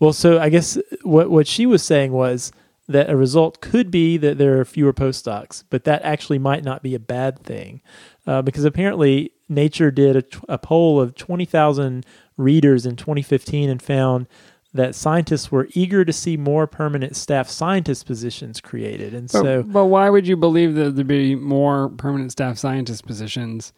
Well, 0.00 0.12
so 0.12 0.38
I 0.38 0.48
guess 0.48 0.78
what 1.02 1.30
what 1.30 1.46
she 1.46 1.66
was 1.66 1.82
saying 1.82 2.12
was 2.12 2.52
that 2.88 3.10
a 3.10 3.16
result 3.16 3.60
could 3.60 3.90
be 3.90 4.16
that 4.16 4.38
there 4.38 4.58
are 4.58 4.64
fewer 4.64 4.92
postdocs, 4.92 5.62
but 5.70 5.84
that 5.84 6.02
actually 6.02 6.38
might 6.38 6.64
not 6.64 6.82
be 6.82 6.94
a 6.94 7.00
bad 7.00 7.40
thing, 7.40 7.82
uh, 8.26 8.42
because 8.42 8.64
apparently 8.64 9.32
Nature 9.48 9.90
did 9.90 10.34
a 10.48 10.58
poll 10.58 11.00
of 11.00 11.14
twenty 11.14 11.44
thousand 11.44 12.04
readers 12.36 12.86
in 12.86 12.96
2015 12.96 13.68
and 13.68 13.82
found 13.82 14.26
that 14.74 14.94
scientists 14.94 15.50
were 15.50 15.68
eager 15.72 16.04
to 16.04 16.12
see 16.12 16.36
more 16.36 16.66
permanent 16.66 17.16
staff 17.16 17.48
scientist 17.48 18.06
positions 18.06 18.60
created, 18.60 19.14
and 19.14 19.28
But, 19.30 19.42
so 19.42 19.62
but 19.62 19.86
why 19.86 20.10
would 20.10 20.26
you 20.26 20.36
believe 20.36 20.74
that 20.74 20.94
there'd 20.94 21.06
be 21.06 21.34
more 21.34 21.88
permanent 21.88 22.32
staff 22.32 22.58
scientist 22.58 23.06
positions? 23.06 23.72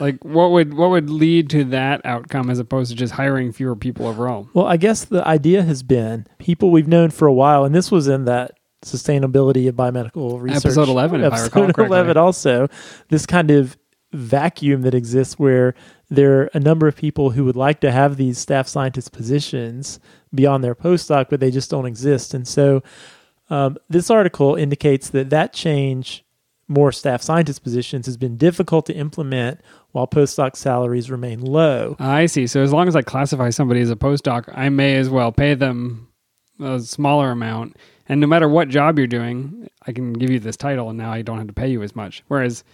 Like, 0.00 0.24
what 0.24 0.50
would 0.50 0.74
what 0.74 0.90
would 0.90 1.10
lead 1.10 1.48
to 1.50 1.64
that 1.64 2.04
outcome 2.04 2.50
as 2.50 2.58
opposed 2.58 2.90
to 2.90 2.96
just 2.96 3.14
hiring 3.14 3.52
fewer 3.52 3.76
people 3.76 4.06
overall? 4.06 4.48
Well, 4.52 4.66
I 4.66 4.76
guess 4.76 5.04
the 5.04 5.26
idea 5.26 5.62
has 5.62 5.82
been 5.82 6.26
people 6.38 6.70
we've 6.70 6.88
known 6.88 7.10
for 7.10 7.26
a 7.28 7.32
while, 7.32 7.64
and 7.64 7.74
this 7.74 7.90
was 7.90 8.08
in 8.08 8.24
that 8.24 8.52
sustainability 8.84 9.68
of 9.68 9.76
biomedical 9.76 10.40
research 10.40 10.64
Episode 10.64 10.88
11, 10.88 11.22
if 11.22 11.32
I 11.32 11.44
episode. 11.44 11.78
11 11.78 12.16
also 12.16 12.68
this 13.08 13.26
kind 13.26 13.50
of 13.50 13.76
vacuum 14.12 14.82
that 14.82 14.94
exists 14.94 15.38
where 15.38 15.74
there 16.12 16.42
are 16.42 16.50
a 16.52 16.60
number 16.60 16.86
of 16.86 16.94
people 16.94 17.30
who 17.30 17.44
would 17.46 17.56
like 17.56 17.80
to 17.80 17.90
have 17.90 18.16
these 18.16 18.38
staff 18.38 18.68
scientist 18.68 19.12
positions 19.12 19.98
beyond 20.34 20.62
their 20.62 20.74
postdoc, 20.74 21.30
but 21.30 21.40
they 21.40 21.50
just 21.50 21.70
don't 21.70 21.86
exist. 21.86 22.34
And 22.34 22.46
so 22.46 22.82
um, 23.48 23.78
this 23.88 24.10
article 24.10 24.54
indicates 24.54 25.08
that 25.10 25.30
that 25.30 25.54
change, 25.54 26.22
more 26.68 26.92
staff 26.92 27.22
scientist 27.22 27.62
positions, 27.62 28.04
has 28.04 28.18
been 28.18 28.36
difficult 28.36 28.84
to 28.86 28.94
implement 28.94 29.60
while 29.92 30.06
postdoc 30.06 30.54
salaries 30.54 31.10
remain 31.10 31.40
low. 31.40 31.96
I 31.98 32.26
see. 32.26 32.46
So 32.46 32.62
as 32.62 32.74
long 32.74 32.88
as 32.88 32.96
I 32.96 33.00
classify 33.00 33.48
somebody 33.48 33.80
as 33.80 33.90
a 33.90 33.96
postdoc, 33.96 34.52
I 34.54 34.68
may 34.68 34.96
as 34.96 35.08
well 35.08 35.32
pay 35.32 35.54
them 35.54 36.08
a 36.60 36.78
smaller 36.80 37.30
amount. 37.30 37.76
And 38.06 38.20
no 38.20 38.26
matter 38.26 38.50
what 38.50 38.68
job 38.68 38.98
you're 38.98 39.06
doing, 39.06 39.66
I 39.86 39.92
can 39.92 40.12
give 40.12 40.28
you 40.28 40.40
this 40.40 40.58
title, 40.58 40.90
and 40.90 40.98
now 40.98 41.10
I 41.10 41.22
don't 41.22 41.38
have 41.38 41.46
to 41.46 41.54
pay 41.54 41.68
you 41.68 41.82
as 41.82 41.96
much. 41.96 42.22
Whereas 42.28 42.64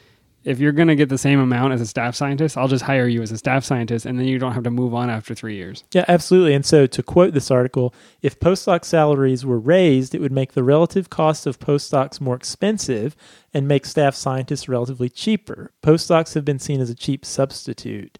if 0.44 0.60
you're 0.60 0.72
going 0.72 0.88
to 0.88 0.94
get 0.94 1.08
the 1.08 1.18
same 1.18 1.40
amount 1.40 1.72
as 1.72 1.80
a 1.80 1.86
staff 1.86 2.14
scientist, 2.14 2.56
I'll 2.56 2.68
just 2.68 2.84
hire 2.84 3.08
you 3.08 3.22
as 3.22 3.32
a 3.32 3.38
staff 3.38 3.64
scientist, 3.64 4.06
and 4.06 4.18
then 4.18 4.26
you 4.26 4.38
don't 4.38 4.52
have 4.52 4.62
to 4.64 4.70
move 4.70 4.94
on 4.94 5.10
after 5.10 5.34
three 5.34 5.56
years. 5.56 5.84
Yeah, 5.92 6.04
absolutely. 6.08 6.54
And 6.54 6.64
so, 6.64 6.86
to 6.86 7.02
quote 7.02 7.34
this 7.34 7.50
article, 7.50 7.92
if 8.22 8.38
postdoc 8.38 8.84
salaries 8.84 9.44
were 9.44 9.58
raised, 9.58 10.14
it 10.14 10.20
would 10.20 10.32
make 10.32 10.52
the 10.52 10.62
relative 10.62 11.10
cost 11.10 11.46
of 11.46 11.58
postdocs 11.58 12.20
more 12.20 12.36
expensive 12.36 13.16
and 13.52 13.66
make 13.66 13.84
staff 13.84 14.14
scientists 14.14 14.68
relatively 14.68 15.08
cheaper. 15.08 15.72
Postdocs 15.82 16.34
have 16.34 16.44
been 16.44 16.58
seen 16.58 16.80
as 16.80 16.90
a 16.90 16.94
cheap 16.94 17.24
substitute. 17.24 18.18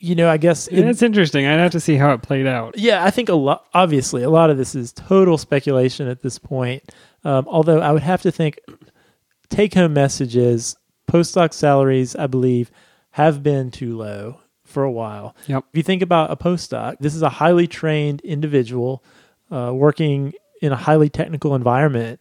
You 0.00 0.14
know, 0.14 0.30
I 0.30 0.36
guess. 0.36 0.68
And 0.68 0.88
it's 0.88 1.02
interesting. 1.02 1.46
I'd 1.46 1.58
have 1.58 1.72
to 1.72 1.80
see 1.80 1.96
how 1.96 2.12
it 2.12 2.22
played 2.22 2.46
out. 2.46 2.78
yeah, 2.78 3.04
I 3.04 3.10
think 3.10 3.28
a 3.28 3.34
lot. 3.34 3.66
Obviously, 3.74 4.22
a 4.22 4.30
lot 4.30 4.48
of 4.48 4.56
this 4.56 4.74
is 4.74 4.92
total 4.92 5.36
speculation 5.36 6.08
at 6.08 6.22
this 6.22 6.38
point. 6.38 6.82
Um, 7.24 7.46
although 7.48 7.80
I 7.80 7.90
would 7.92 8.04
have 8.04 8.22
to 8.22 8.30
think, 8.30 8.58
take 9.50 9.74
home 9.74 9.92
message 9.92 10.36
is 10.36 10.76
postdoc 11.08 11.52
salaries. 11.52 12.14
I 12.14 12.26
believe 12.26 12.70
have 13.12 13.42
been 13.42 13.70
too 13.70 13.96
low 13.96 14.40
for 14.64 14.84
a 14.84 14.92
while. 14.92 15.34
Yep. 15.46 15.64
If 15.72 15.76
you 15.76 15.82
think 15.82 16.02
about 16.02 16.30
a 16.30 16.36
postdoc, 16.36 16.98
this 17.00 17.14
is 17.14 17.22
a 17.22 17.28
highly 17.28 17.66
trained 17.66 18.20
individual 18.20 19.02
uh, 19.50 19.72
working 19.74 20.34
in 20.60 20.72
a 20.72 20.76
highly 20.76 21.08
technical 21.08 21.54
environment, 21.54 22.20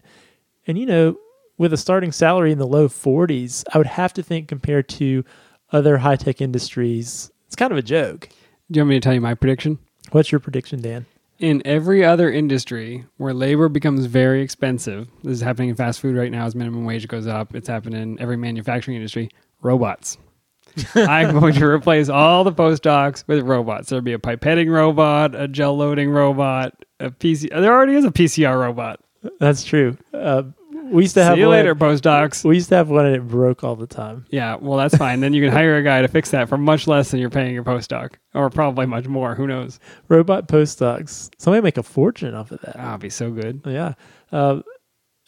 and 0.66 0.78
you 0.78 0.86
know, 0.86 1.18
with 1.58 1.74
a 1.74 1.78
starting 1.78 2.12
salary 2.12 2.52
in 2.52 2.58
the 2.58 2.68
low 2.68 2.88
forties, 2.88 3.66
I 3.74 3.78
would 3.78 3.88
have 3.88 4.14
to 4.14 4.24
think 4.24 4.48
compared 4.48 4.88
to 4.90 5.26
other 5.72 5.98
high 5.98 6.16
tech 6.16 6.42
industries, 6.42 7.32
it's 7.48 7.56
kind 7.56 7.72
of 7.72 7.78
a 7.78 7.82
joke. 7.82 8.30
Do 8.72 8.78
you 8.78 8.82
want 8.84 8.90
me 8.90 8.96
to 8.96 9.02
tell 9.02 9.14
you 9.14 9.22
my 9.22 9.34
prediction? 9.34 9.80
What's 10.12 10.32
your 10.32 10.40
prediction, 10.40 10.82
Dan? 10.82 11.06
In 11.40 11.62
every 11.66 12.04
other 12.04 12.32
industry 12.32 13.06
where 13.18 13.34
labor 13.34 13.70
becomes 13.70 14.06
very 14.06 14.42
expensive, 14.42 15.08
this 15.24 15.34
is 15.34 15.42
happening 15.42 15.70
in 15.70 15.76
fast 15.76 16.00
food 16.00 16.16
right 16.16 16.32
now 16.32 16.46
as 16.46 16.56
minimum 16.56 16.84
wage 16.84 17.08
goes 17.08 17.28
up. 17.28 17.54
It's 17.54 17.68
happening 17.68 18.02
in 18.02 18.20
every 18.20 18.38
manufacturing 18.38 18.98
industry. 18.98 19.30
Robots. 19.62 20.18
I'm 20.96 21.40
going 21.40 21.54
to 21.56 21.66
replace 21.66 22.10
all 22.10 22.44
the 22.44 22.52
postdocs 22.52 23.24
with 23.28 23.46
robots. 23.46 23.90
There'll 23.90 24.02
be 24.02 24.14
a 24.14 24.20
pipetting 24.20 24.72
robot, 24.72 25.36
a 25.36 25.48
gel 25.48 25.78
loading 25.78 26.10
robot, 26.10 26.74
a 27.00 27.12
PC. 27.12 27.50
There 27.50 27.74
already 27.74 27.94
is 27.94 28.06
a 28.06 28.12
PCR 28.12 28.60
robot. 28.60 29.00
That's 29.40 29.64
true. 29.64 29.98
Uh, 30.14 30.44
we 30.90 31.04
used 31.04 31.14
to 31.16 31.24
have 31.24 31.36
See 31.36 31.42
you 31.42 31.48
one, 31.48 31.58
later, 31.58 31.76
postdocs. 31.76 32.44
We 32.44 32.56
used 32.56 32.70
to 32.70 32.76
have 32.76 32.90
one, 32.90 33.06
and 33.06 33.16
it 33.16 33.28
broke 33.28 33.64
all 33.64 33.76
the 33.76 33.88
time. 33.88 34.26
Yeah, 34.30 34.56
well, 34.56 34.78
that's 34.78 34.96
fine. 34.98 35.20
then 35.20 35.34
you 35.34 35.44
can 35.44 35.52
hire 35.52 35.78
a 35.78 35.84
guy 35.84 36.02
to 36.02 36.08
fix 36.08 36.32
that 36.32 36.50
for 36.50 36.58
much 36.58 36.88
less 36.88 37.12
than 37.12 37.20
you're 37.20 37.30
paying 37.30 37.54
your 37.54 37.64
postdoc, 37.64 38.16
or 38.34 38.50
probably 38.50 38.86
much 38.86 39.08
more. 39.08 39.36
Who 39.36 39.48
knows? 39.48 39.80
Robot 40.08 40.48
postdocs. 40.48 41.30
Somebody 41.38 41.62
make 41.62 41.78
a 41.78 41.84
fortune 41.84 42.34
off 42.34 42.52
of 42.52 42.62
that. 42.62 42.76
Ah, 42.78 42.90
it'd 42.90 43.02
be 43.02 43.10
so 43.10 43.32
good. 43.32 43.62
Yeah. 43.66 43.94
Uh, 44.32 44.62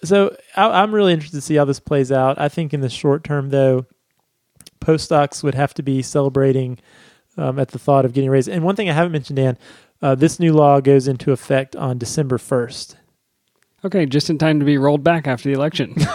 so 0.04 0.36
I, 0.56 0.82
I'm 0.82 0.94
really 0.94 1.14
interested 1.14 1.38
to 1.38 1.42
see 1.42 1.56
how 1.56 1.66
this 1.66 1.80
plays 1.80 2.12
out. 2.12 2.40
I 2.40 2.50
think 2.50 2.74
in 2.74 2.82
the 2.82 2.90
short 2.90 3.24
term, 3.24 3.50
though, 3.50 3.86
postdocs 4.80 5.44
would 5.44 5.56
have 5.56 5.74
to 5.76 5.84
be 5.84 6.02
celebrating 6.02 6.80
um, 7.38 7.60
at 7.60 7.70
the 7.70 7.80
thought 7.80 8.06
of 8.06 8.14
getting 8.14 8.30
raised. 8.30 8.50
And 8.50 8.64
one 8.64 8.76
thing 8.76 8.90
I 8.90 8.94
haven't 8.94 9.12
mentioned, 9.12 9.38
Dan, 9.38 9.58
uh, 10.02 10.16
this 10.16 10.40
new 10.40 10.54
law 10.54 10.80
goes 10.80 11.08
into 11.08 11.32
effect 11.32 11.76
on 11.76 11.98
December 11.98 12.38
1st. 12.38 12.96
Okay, 13.86 14.06
just 14.06 14.30
in 14.30 14.38
time 14.38 14.60
to 14.60 14.66
be 14.66 14.78
rolled 14.78 15.04
back 15.04 15.28
after 15.28 15.50
the 15.50 15.56
election. 15.56 15.96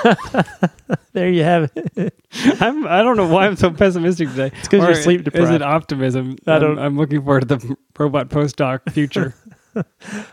There 1.13 1.29
you 1.31 1.45
have 1.45 1.71
it. 1.77 2.13
I'm, 2.61 2.89
I 2.89 3.03
don't 3.05 3.17
know 3.17 3.29
why 3.29 3.47
I'm 3.47 3.55
so 3.55 3.71
pessimistic 3.71 4.29
today. 4.31 4.47
It's 4.49 4.63
because 4.69 4.83
you're 4.83 4.95
sleep 4.97 5.23
deprived. 5.23 5.45
Is 5.45 5.51
it 5.55 5.63
optimism? 5.63 6.37
I 6.45 6.59
don't- 6.59 6.77
I'm, 6.77 6.87
I'm 6.87 6.97
looking 6.97 7.23
forward 7.23 7.49
to 7.49 7.57
the 7.57 7.77
robot 7.97 8.31
postdoc 8.31 8.91
future. 8.93 9.33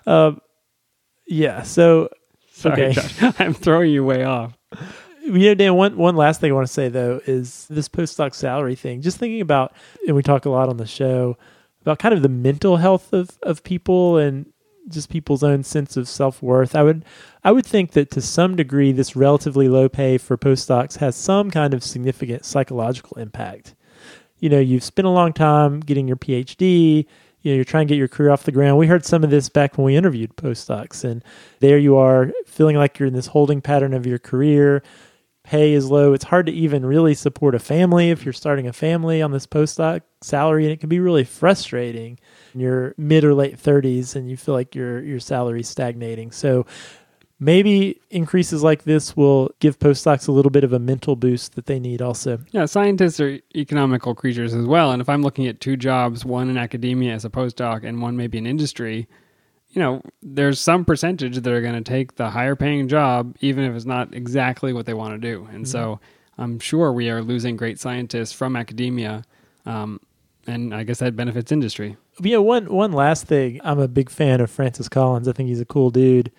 Um, 0.07 0.41
yeah. 1.27 1.61
So 1.61 2.09
Sorry, 2.51 2.85
Okay. 2.87 2.93
Josh. 2.93 3.39
I'm 3.39 3.53
throwing 3.53 3.91
you 3.91 4.03
way 4.03 4.23
off. 4.23 4.57
You 5.23 5.31
know, 5.37 5.53
Dan, 5.53 5.75
one, 5.75 5.97
one 5.97 6.15
last 6.15 6.41
thing 6.41 6.51
I 6.51 6.55
want 6.55 6.65
to 6.65 6.73
say, 6.73 6.89
though, 6.89 7.21
is 7.27 7.67
this 7.69 7.87
postdoc 7.87 8.33
salary 8.33 8.73
thing. 8.75 9.03
Just 9.03 9.17
thinking 9.19 9.41
about, 9.41 9.73
and 10.07 10.15
we 10.15 10.23
talk 10.23 10.45
a 10.45 10.49
lot 10.49 10.67
on 10.67 10.77
the 10.77 10.87
show 10.87 11.37
about 11.81 11.99
kind 11.99 12.15
of 12.15 12.23
the 12.23 12.29
mental 12.29 12.77
health 12.77 13.13
of, 13.13 13.29
of 13.43 13.63
people 13.63 14.17
and 14.17 14.50
just 14.89 15.09
people's 15.09 15.43
own 15.43 15.63
sense 15.63 15.97
of 15.97 16.07
self 16.07 16.41
worth. 16.41 16.75
I 16.75 16.83
would, 16.83 17.05
I 17.43 17.51
would 17.51 17.65
think 17.65 17.91
that 17.91 18.11
to 18.11 18.21
some 18.21 18.55
degree, 18.55 18.91
this 18.91 19.15
relatively 19.15 19.67
low 19.67 19.89
pay 19.89 20.17
for 20.17 20.37
postdocs 20.37 20.97
has 20.97 21.15
some 21.15 21.51
kind 21.51 21.73
of 21.73 21.83
significant 21.83 22.45
psychological 22.45 23.17
impact. 23.17 23.75
You 24.39 24.49
know, 24.49 24.59
you've 24.59 24.83
spent 24.83 25.07
a 25.07 25.11
long 25.11 25.33
time 25.33 25.79
getting 25.79 26.07
your 26.07 26.17
PhD. 26.17 27.05
You 27.41 27.51
know, 27.51 27.55
you're 27.55 27.65
trying 27.65 27.87
to 27.87 27.91
get 27.93 27.97
your 27.97 28.07
career 28.07 28.31
off 28.31 28.43
the 28.43 28.51
ground. 28.51 28.77
We 28.77 28.87
heard 28.87 29.05
some 29.05 29.23
of 29.23 29.29
this 29.29 29.49
back 29.49 29.77
when 29.77 29.85
we 29.85 29.95
interviewed 29.95 30.35
postdocs, 30.35 31.03
and 31.03 31.23
there 31.59 31.77
you 31.77 31.97
are 31.97 32.31
feeling 32.45 32.75
like 32.75 32.99
you're 32.99 33.07
in 33.07 33.13
this 33.13 33.27
holding 33.27 33.61
pattern 33.61 33.93
of 33.93 34.05
your 34.05 34.19
career 34.19 34.83
pay 35.43 35.73
is 35.73 35.89
low. 35.89 36.13
It's 36.13 36.25
hard 36.25 36.45
to 36.45 36.51
even 36.51 36.85
really 36.85 37.13
support 37.13 37.55
a 37.55 37.59
family 37.59 38.09
if 38.11 38.23
you're 38.25 38.33
starting 38.33 38.67
a 38.67 38.73
family 38.73 39.21
on 39.21 39.31
this 39.31 39.47
postdoc 39.47 40.01
salary, 40.21 40.63
and 40.65 40.71
it 40.73 40.79
can 40.79 40.89
be 40.89 40.99
really 40.99 41.23
frustrating. 41.23 42.19
in 42.53 42.59
your 42.59 42.93
mid 42.97 43.23
or 43.23 43.33
late 43.33 43.57
30s, 43.57 44.15
and 44.15 44.29
you 44.29 44.37
feel 44.37 44.53
like 44.55 44.75
your 44.75 45.01
your 45.03 45.19
salary's 45.19 45.69
stagnating. 45.69 46.31
So 46.31 46.65
maybe 47.39 47.99
increases 48.11 48.61
like 48.61 48.83
this 48.83 49.17
will 49.17 49.49
give 49.59 49.79
postdocs 49.79 50.27
a 50.27 50.31
little 50.31 50.51
bit 50.51 50.63
of 50.63 50.73
a 50.73 50.79
mental 50.79 51.15
boost 51.15 51.55
that 51.55 51.65
they 51.65 51.79
need. 51.79 52.01
Also, 52.01 52.39
Yeah, 52.51 52.65
scientists 52.65 53.19
are 53.19 53.39
economical 53.55 54.13
creatures 54.13 54.53
as 54.53 54.65
well. 54.65 54.91
And 54.91 55.01
if 55.01 55.09
I'm 55.09 55.23
looking 55.23 55.47
at 55.47 55.59
two 55.59 55.75
jobs, 55.75 56.23
one 56.23 56.49
in 56.49 56.57
academia 56.57 57.13
as 57.13 57.25
a 57.25 57.29
postdoc 57.29 57.83
and 57.83 58.01
one 58.01 58.15
maybe 58.15 58.37
in 58.37 58.45
industry, 58.45 59.07
you 59.71 59.81
know, 59.81 60.01
there's 60.21 60.59
some 60.59 60.83
percentage 60.83 61.37
that 61.37 61.51
are 61.51 61.61
going 61.61 61.81
to 61.81 61.89
take 61.89 62.15
the 62.15 62.29
higher 62.29 62.55
paying 62.55 62.87
job, 62.87 63.35
even 63.39 63.63
if 63.63 63.75
it's 63.75 63.85
not 63.85 64.13
exactly 64.13 64.73
what 64.73 64.85
they 64.85 64.93
want 64.93 65.13
to 65.13 65.17
do. 65.17 65.47
And 65.51 65.67
so 65.67 65.99
I'm 66.37 66.59
sure 66.59 66.91
we 66.91 67.09
are 67.09 67.21
losing 67.21 67.55
great 67.55 67.79
scientists 67.79 68.33
from 68.33 68.55
academia. 68.55 69.23
Um, 69.65 69.99
and 70.47 70.73
I 70.73 70.83
guess 70.83 70.99
that 70.99 71.15
benefits 71.15 71.51
industry. 71.51 71.97
Yeah, 72.19 72.37
one 72.37 72.65
one 72.65 72.91
last 72.91 73.27
thing. 73.27 73.61
I'm 73.63 73.79
a 73.79 73.87
big 73.87 74.09
fan 74.09 74.41
of 74.41 74.51
Francis 74.51 74.89
Collins. 74.89 75.27
I 75.27 75.31
think 75.31 75.49
he's 75.49 75.61
a 75.61 75.65
cool 75.65 75.89
dude. 75.91 76.31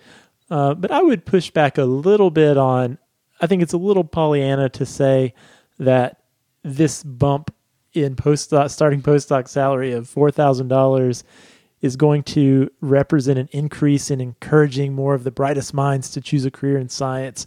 Uh, 0.49 0.73
but 0.75 0.91
I 0.91 1.01
would 1.01 1.25
push 1.25 1.49
back 1.49 1.77
a 1.77 1.85
little 1.85 2.29
bit 2.29 2.57
on. 2.57 2.97
I 3.41 3.47
think 3.47 3.63
it's 3.63 3.73
a 3.73 3.77
little 3.77 4.03
Pollyanna 4.03 4.69
to 4.69 4.85
say 4.85 5.33
that 5.79 6.21
this 6.63 7.03
bump 7.03 7.53
in 7.93 8.15
postdoc 8.15 8.69
starting 8.69 9.01
postdoc 9.01 9.47
salary 9.47 9.93
of 9.93 10.07
four 10.07 10.31
thousand 10.31 10.67
dollars 10.67 11.23
is 11.83 11.95
going 11.97 12.23
to 12.23 12.71
represent 12.81 13.37
an 13.37 13.49
increase 13.51 14.09
in 14.09 14.19
encouraging 14.21 14.93
more 14.93 15.13
of 15.13 15.23
the 15.23 15.31
brightest 15.31 15.73
minds 15.73 16.09
to 16.09 16.21
choose 16.21 16.45
a 16.45 16.49
career 16.51 16.77
in 16.79 16.89
science. 16.89 17.45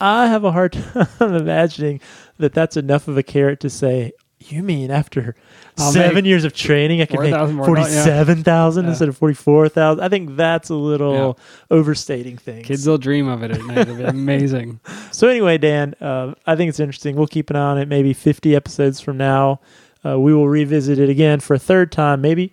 I 0.00 0.26
have 0.26 0.44
a 0.44 0.52
hard 0.52 0.72
time 1.18 1.34
imagining 1.34 2.00
that 2.38 2.52
that's 2.52 2.76
enough 2.76 3.08
of 3.08 3.16
a 3.16 3.22
carrot 3.22 3.60
to 3.60 3.70
say, 3.70 4.12
you 4.38 4.62
mean 4.62 4.90
after 4.90 5.34
I'll 5.78 5.90
seven 5.90 6.26
years 6.26 6.44
of 6.44 6.52
training, 6.52 7.00
I 7.00 7.06
can 7.06 7.20
make 7.20 7.30
4,000 7.30 7.56
more 7.56 7.66
dollars, 7.66 7.94
yeah. 7.94 8.02
forty-seven 8.04 8.44
thousand 8.44 8.84
Yeah. 8.84 8.90
instead 8.90 9.08
of 9.08 9.16
forty-four 9.16 9.70
thousand? 9.70 10.04
I 10.04 10.10
think 10.10 10.36
that's 10.36 10.68
a 10.68 10.74
little 10.74 11.38
overstating 11.70 12.36
things. 12.36 12.66
Kids 12.66 12.86
will 12.86 12.98
dream 12.98 13.26
of 13.28 13.42
it 13.42 13.50
at 13.52 13.64
night. 13.64 13.78
It'll 13.78 13.96
be 13.96 14.04
amazing. 14.04 14.78
So 15.10 15.28
anyway, 15.28 15.56
Dan, 15.56 15.94
uh, 16.02 16.34
I 16.46 16.54
think 16.54 16.68
it's 16.68 16.78
interesting. 16.78 17.16
We'll 17.16 17.26
keep 17.26 17.48
an 17.48 17.56
eye 17.56 17.60
on 17.70 17.78
it. 17.78 17.88
Maybe 17.88 18.12
50 18.12 18.54
episodes 18.54 19.00
from 19.00 19.16
now, 19.16 19.60
uh, 20.04 20.20
we 20.20 20.34
will 20.34 20.48
revisit 20.50 20.98
it 20.98 21.08
again 21.08 21.40
for 21.40 21.54
a 21.54 21.58
third 21.58 21.90
time. 21.90 22.20
Maybe 22.20 22.52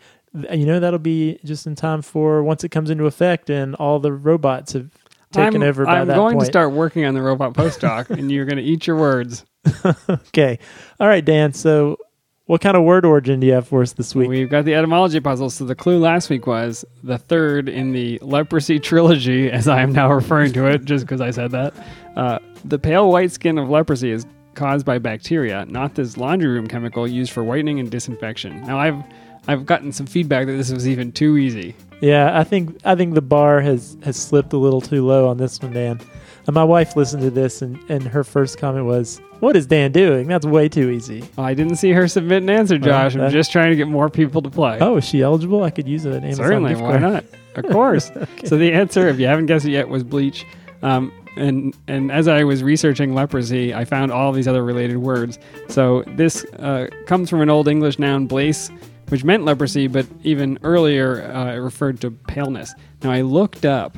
you 0.51 0.65
know 0.65 0.79
that'll 0.79 0.99
be 0.99 1.39
just 1.43 1.67
in 1.67 1.75
time 1.75 2.01
for 2.01 2.43
once 2.43 2.63
it 2.63 2.69
comes 2.69 2.89
into 2.89 3.05
effect 3.05 3.49
and 3.49 3.75
all 3.75 3.99
the 3.99 4.11
robots 4.11 4.73
have 4.73 4.89
taken 5.33 5.61
I'm, 5.61 5.69
over 5.69 5.85
by 5.85 5.99
I'm 5.99 6.07
that 6.07 6.15
going 6.15 6.35
point. 6.35 6.41
to 6.41 6.45
start 6.45 6.71
working 6.71 7.05
on 7.05 7.13
the 7.13 7.21
robot 7.21 7.53
postdoc, 7.53 8.09
and 8.09 8.31
you're 8.31 8.45
going 8.45 8.57
to 8.57 8.63
eat 8.63 8.87
your 8.87 8.97
words. 8.97 9.45
Okay, 10.09 10.59
all 10.99 11.07
right, 11.07 11.23
Dan. 11.23 11.53
So, 11.53 11.97
what 12.45 12.59
kind 12.59 12.75
of 12.75 12.83
word 12.83 13.05
origin 13.05 13.39
do 13.39 13.47
you 13.47 13.53
have 13.53 13.67
for 13.67 13.81
us 13.81 13.93
this 13.93 14.13
week? 14.13 14.27
We've 14.29 14.49
got 14.49 14.65
the 14.65 14.73
etymology 14.73 15.19
puzzle. 15.19 15.49
So 15.49 15.65
the 15.65 15.75
clue 15.75 15.99
last 15.99 16.29
week 16.29 16.47
was 16.47 16.83
the 17.03 17.17
third 17.17 17.69
in 17.69 17.93
the 17.93 18.19
leprosy 18.21 18.79
trilogy, 18.79 19.49
as 19.51 19.67
I 19.67 19.81
am 19.81 19.93
now 19.93 20.11
referring 20.11 20.51
to 20.53 20.67
it, 20.67 20.85
just 20.85 21.05
because 21.05 21.21
I 21.21 21.31
said 21.31 21.51
that. 21.51 21.73
Uh, 22.15 22.39
the 22.65 22.79
pale 22.79 23.09
white 23.09 23.31
skin 23.31 23.57
of 23.57 23.69
leprosy 23.69 24.11
is 24.11 24.25
caused 24.55 24.85
by 24.85 24.97
bacteria, 24.97 25.65
not 25.65 25.95
this 25.95 26.17
laundry 26.17 26.49
room 26.49 26.67
chemical 26.67 27.07
used 27.07 27.31
for 27.31 27.43
whitening 27.43 27.79
and 27.79 27.89
disinfection. 27.89 28.61
Now 28.63 28.79
I've 28.79 29.01
I've 29.47 29.65
gotten 29.65 29.91
some 29.91 30.05
feedback 30.05 30.47
that 30.47 30.53
this 30.53 30.71
was 30.71 30.87
even 30.87 31.11
too 31.11 31.37
easy. 31.37 31.75
Yeah, 32.01 32.37
I 32.37 32.43
think 32.43 32.77
I 32.85 32.95
think 32.95 33.13
the 33.13 33.21
bar 33.21 33.61
has 33.61 33.97
has 34.03 34.17
slipped 34.17 34.53
a 34.53 34.57
little 34.57 34.81
too 34.81 35.05
low 35.05 35.27
on 35.27 35.37
this 35.37 35.61
one, 35.61 35.73
Dan. 35.73 35.99
And 36.45 36.53
my 36.53 36.63
wife 36.63 36.97
listened 36.97 37.23
to 37.23 37.29
this, 37.29 37.61
and 37.61 37.79
and 37.89 38.03
her 38.03 38.23
first 38.23 38.57
comment 38.57 38.85
was, 38.85 39.21
"What 39.39 39.55
is 39.55 39.65
Dan 39.65 39.91
doing? 39.93 40.27
That's 40.27 40.45
way 40.45 40.67
too 40.67 40.89
easy." 40.89 41.23
I 41.37 41.53
didn't 41.53 41.77
see 41.77 41.91
her 41.91 42.07
submit 42.07 42.43
an 42.43 42.49
answer, 42.49 42.77
Josh. 42.77 43.15
I'm 43.15 43.31
just 43.31 43.51
trying 43.51 43.69
to 43.69 43.77
get 43.77 43.87
more 43.87 44.09
people 44.09 44.41
to 44.41 44.49
play. 44.49 44.77
Oh, 44.81 44.97
is 44.97 45.05
she 45.05 45.21
eligible? 45.21 45.63
I 45.63 45.69
could 45.69 45.87
use 45.87 46.03
an 46.05 46.13
Amazon 46.23 46.45
Certainly, 46.45 46.75
why 46.75 46.97
not? 46.97 47.23
Of 47.55 47.65
course. 47.67 48.11
So 48.45 48.57
the 48.57 48.73
answer, 48.73 49.07
if 49.07 49.19
you 49.19 49.27
haven't 49.27 49.45
guessed 49.45 49.65
it 49.65 49.71
yet, 49.71 49.87
was 49.87 50.03
bleach. 50.03 50.45
Um, 50.81 51.13
and 51.37 51.73
and 51.87 52.11
as 52.11 52.27
I 52.27 52.43
was 52.43 52.61
researching 52.63 53.13
leprosy, 53.13 53.73
I 53.73 53.85
found 53.85 54.11
all 54.11 54.31
these 54.33 54.47
other 54.47 54.63
related 54.63 54.97
words. 54.97 55.39
So 55.69 56.03
this 56.17 56.43
uh, 56.59 56.87
comes 57.07 57.29
from 57.29 57.41
an 57.41 57.49
old 57.49 57.67
English 57.69 57.99
noun, 57.99 58.27
blace, 58.27 58.69
which 59.09 59.23
meant 59.23 59.45
leprosy, 59.45 59.87
but 59.87 60.05
even 60.23 60.59
earlier 60.63 61.23
uh, 61.23 61.53
it 61.53 61.57
referred 61.57 62.01
to 62.01 62.11
paleness. 62.11 62.73
Now 63.03 63.11
I 63.11 63.21
looked 63.21 63.65
up 63.65 63.97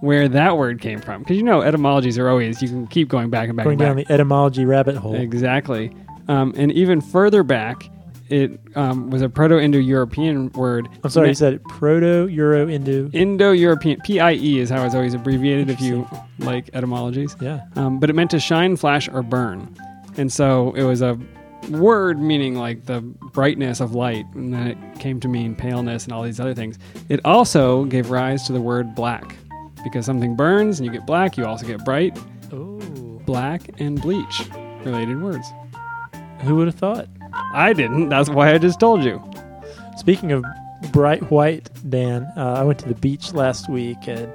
where 0.00 0.28
that 0.28 0.58
word 0.58 0.80
came 0.80 1.00
from 1.00 1.22
because 1.22 1.36
you 1.36 1.42
know 1.42 1.62
etymologies 1.62 2.18
are 2.18 2.28
always 2.28 2.60
you 2.60 2.68
can 2.68 2.86
keep 2.86 3.08
going 3.08 3.30
back 3.30 3.48
and 3.48 3.56
back 3.56 3.64
Going 3.64 3.74
and 3.74 3.78
back. 3.78 3.88
down 3.88 3.96
the 3.96 4.12
etymology 4.12 4.64
rabbit 4.64 4.96
hole. 4.96 5.14
Exactly. 5.14 5.90
Um, 6.28 6.54
and 6.56 6.72
even 6.72 7.00
further 7.00 7.42
back, 7.42 7.90
it 8.30 8.58
um, 8.74 9.10
was 9.10 9.20
a 9.20 9.28
Proto-Indo-European 9.28 10.50
word. 10.52 10.88
I'm 11.02 11.10
sorry, 11.10 11.28
you 11.28 11.34
said 11.34 11.62
Proto 11.64 12.26
Euro 12.28 12.68
Indo. 12.68 13.10
Indo-European 13.12 14.00
PIE 14.00 14.32
is 14.32 14.70
how 14.70 14.84
it's 14.84 14.94
always 14.94 15.12
abbreviated 15.14 15.68
if 15.68 15.80
you 15.80 16.08
like 16.38 16.70
etymologies. 16.72 17.36
Yeah. 17.40 17.64
Um, 17.76 18.00
but 18.00 18.08
it 18.08 18.14
meant 18.14 18.30
to 18.30 18.40
shine, 18.40 18.76
flash, 18.76 19.08
or 19.08 19.22
burn, 19.22 19.74
and 20.16 20.32
so 20.32 20.72
it 20.72 20.84
was 20.84 21.02
a 21.02 21.18
word 21.70 22.20
meaning 22.20 22.54
like 22.54 22.86
the 22.86 23.00
brightness 23.00 23.80
of 23.80 23.94
light, 23.94 24.26
and 24.34 24.52
then 24.52 24.66
it 24.68 25.00
came 25.00 25.20
to 25.20 25.28
mean 25.28 25.54
paleness 25.54 26.04
and 26.04 26.12
all 26.12 26.22
these 26.22 26.40
other 26.40 26.54
things. 26.54 26.78
It 27.08 27.20
also 27.24 27.84
gave 27.84 28.10
rise 28.10 28.44
to 28.44 28.52
the 28.52 28.60
word 28.60 28.94
black, 28.94 29.36
because 29.82 30.06
something 30.06 30.36
burns 30.36 30.78
and 30.78 30.86
you 30.86 30.92
get 30.92 31.06
black, 31.06 31.36
you 31.36 31.44
also 31.44 31.66
get 31.66 31.84
bright. 31.84 32.18
Oh. 32.52 32.78
Black 33.26 33.62
and 33.80 34.00
bleach, 34.00 34.42
related 34.84 35.22
words. 35.22 35.46
Who 36.40 36.56
would 36.56 36.66
have 36.66 36.74
thought? 36.74 37.08
I 37.52 37.72
didn't. 37.72 38.10
That's 38.10 38.28
why 38.28 38.52
I 38.52 38.58
just 38.58 38.78
told 38.78 39.02
you. 39.02 39.22
Speaking 39.96 40.32
of 40.32 40.44
bright 40.92 41.30
white, 41.30 41.70
Dan, 41.88 42.30
uh, 42.36 42.54
I 42.54 42.64
went 42.64 42.78
to 42.80 42.88
the 42.88 42.94
beach 42.94 43.32
last 43.32 43.70
week, 43.70 44.06
and 44.06 44.30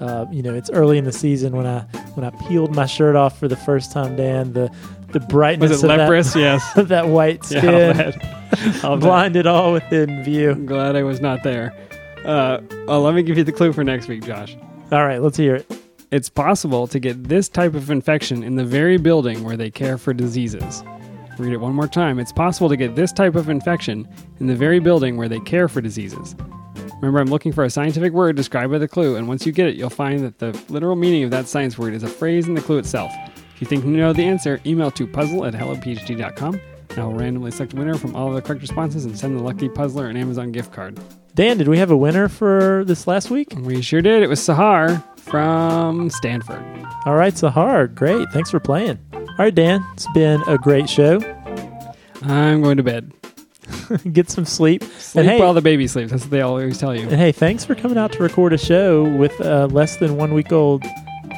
uh, 0.00 0.26
you 0.30 0.42
know 0.42 0.54
it's 0.54 0.68
early 0.70 0.98
in 0.98 1.04
the 1.04 1.12
season 1.12 1.56
when 1.56 1.66
I 1.66 1.80
when 2.14 2.24
I 2.24 2.30
peeled 2.46 2.74
my 2.74 2.84
shirt 2.86 3.16
off 3.16 3.38
for 3.38 3.48
the 3.48 3.56
first 3.56 3.92
time. 3.92 4.16
Dan, 4.16 4.52
the 4.52 4.70
the 5.12 5.20
brightness 5.20 5.70
Was 5.70 5.84
it 5.84 5.90
of 5.90 5.98
that- 5.98 6.36
yes. 6.40 6.72
that 6.88 7.08
white 7.08 7.48
Yeah, 7.50 7.58
skin 7.58 7.74
I'll 7.74 7.94
bet. 7.94 8.84
I'll 8.84 8.96
blinded 8.96 9.46
all 9.46 9.72
within 9.72 10.22
view. 10.24 10.52
I'm 10.52 10.66
glad 10.66 10.96
I 10.96 11.02
was 11.02 11.20
not 11.20 11.42
there. 11.42 11.74
Uh, 12.24 12.60
oh, 12.88 13.00
let 13.02 13.14
me 13.14 13.22
give 13.22 13.36
you 13.38 13.44
the 13.44 13.52
clue 13.52 13.72
for 13.72 13.84
next 13.84 14.08
week, 14.08 14.24
Josh. 14.24 14.56
All 14.92 15.04
right, 15.06 15.20
let's 15.22 15.36
hear 15.36 15.56
it. 15.56 15.80
It's 16.10 16.28
possible 16.28 16.86
to 16.86 16.98
get 16.98 17.24
this 17.24 17.48
type 17.48 17.74
of 17.74 17.90
infection 17.90 18.42
in 18.42 18.56
the 18.56 18.64
very 18.64 18.96
building 18.96 19.42
where 19.44 19.56
they 19.56 19.70
care 19.70 19.98
for 19.98 20.12
diseases. 20.12 20.82
Read 21.38 21.52
it 21.52 21.58
one 21.58 21.74
more 21.74 21.88
time. 21.88 22.18
It's 22.18 22.32
possible 22.32 22.68
to 22.68 22.76
get 22.76 22.94
this 22.96 23.12
type 23.12 23.34
of 23.34 23.48
infection 23.48 24.08
in 24.40 24.46
the 24.46 24.54
very 24.56 24.78
building 24.78 25.16
where 25.16 25.28
they 25.28 25.40
care 25.40 25.68
for 25.68 25.80
diseases. 25.80 26.34
Remember, 27.00 27.18
I'm 27.20 27.26
looking 27.26 27.52
for 27.52 27.64
a 27.64 27.68
scientific 27.70 28.12
word 28.12 28.36
described 28.36 28.72
by 28.72 28.78
the 28.78 28.88
clue, 28.88 29.16
and 29.16 29.28
once 29.28 29.44
you 29.44 29.52
get 29.52 29.66
it, 29.66 29.76
you'll 29.76 29.90
find 29.90 30.20
that 30.24 30.38
the 30.38 30.58
literal 30.70 30.96
meaning 30.96 31.24
of 31.24 31.30
that 31.32 31.46
science 31.46 31.76
word 31.76 31.92
is 31.92 32.02
a 32.02 32.08
phrase 32.08 32.48
in 32.48 32.54
the 32.54 32.60
clue 32.62 32.78
itself. 32.78 33.12
If 33.56 33.62
you 33.62 33.66
think 33.68 33.86
you 33.86 33.92
know 33.92 34.12
the 34.12 34.22
answer, 34.22 34.60
email 34.66 34.90
to 34.90 35.06
puzzle 35.06 35.46
at 35.46 35.54
hellophd.com, 35.54 36.60
and 36.90 36.98
I'll 36.98 37.14
randomly 37.14 37.50
select 37.50 37.72
a 37.72 37.76
winner 37.76 37.94
from 37.94 38.14
all 38.14 38.28
of 38.28 38.34
the 38.34 38.42
correct 38.42 38.60
responses 38.60 39.06
and 39.06 39.18
send 39.18 39.34
the 39.34 39.42
lucky 39.42 39.70
puzzler 39.70 40.08
an 40.08 40.18
Amazon 40.18 40.52
gift 40.52 40.74
card. 40.74 41.00
Dan, 41.34 41.56
did 41.56 41.66
we 41.66 41.78
have 41.78 41.90
a 41.90 41.96
winner 41.96 42.28
for 42.28 42.84
this 42.84 43.06
last 43.06 43.30
week? 43.30 43.54
We 43.56 43.80
sure 43.80 44.02
did. 44.02 44.22
It 44.22 44.26
was 44.26 44.40
Sahar 44.40 45.02
from 45.20 46.10
Stanford. 46.10 46.62
All 47.06 47.14
right, 47.14 47.32
Sahar, 47.32 47.94
great. 47.94 48.28
Thanks 48.28 48.50
for 48.50 48.60
playing. 48.60 48.98
All 49.14 49.36
right, 49.38 49.54
Dan, 49.54 49.82
it's 49.94 50.06
been 50.12 50.42
a 50.46 50.58
great 50.58 50.86
show. 50.90 51.18
I'm 52.24 52.60
going 52.60 52.76
to 52.76 52.82
bed. 52.82 53.10
get 54.12 54.28
some 54.28 54.44
sleep. 54.44 54.84
Sleep 54.84 55.22
and 55.22 55.30
hey, 55.30 55.40
while 55.40 55.54
the 55.54 55.62
baby 55.62 55.86
sleeps. 55.86 56.10
That's 56.10 56.24
what 56.24 56.30
they 56.30 56.42
always 56.42 56.76
tell 56.76 56.94
you. 56.94 57.08
and 57.08 57.12
hey, 57.12 57.32
thanks 57.32 57.64
for 57.64 57.74
coming 57.74 57.96
out 57.96 58.12
to 58.12 58.22
record 58.22 58.52
a 58.52 58.58
show 58.58 59.04
with 59.16 59.40
a 59.40 59.66
less 59.68 59.96
than 59.96 60.18
one 60.18 60.34
week 60.34 60.52
old 60.52 60.84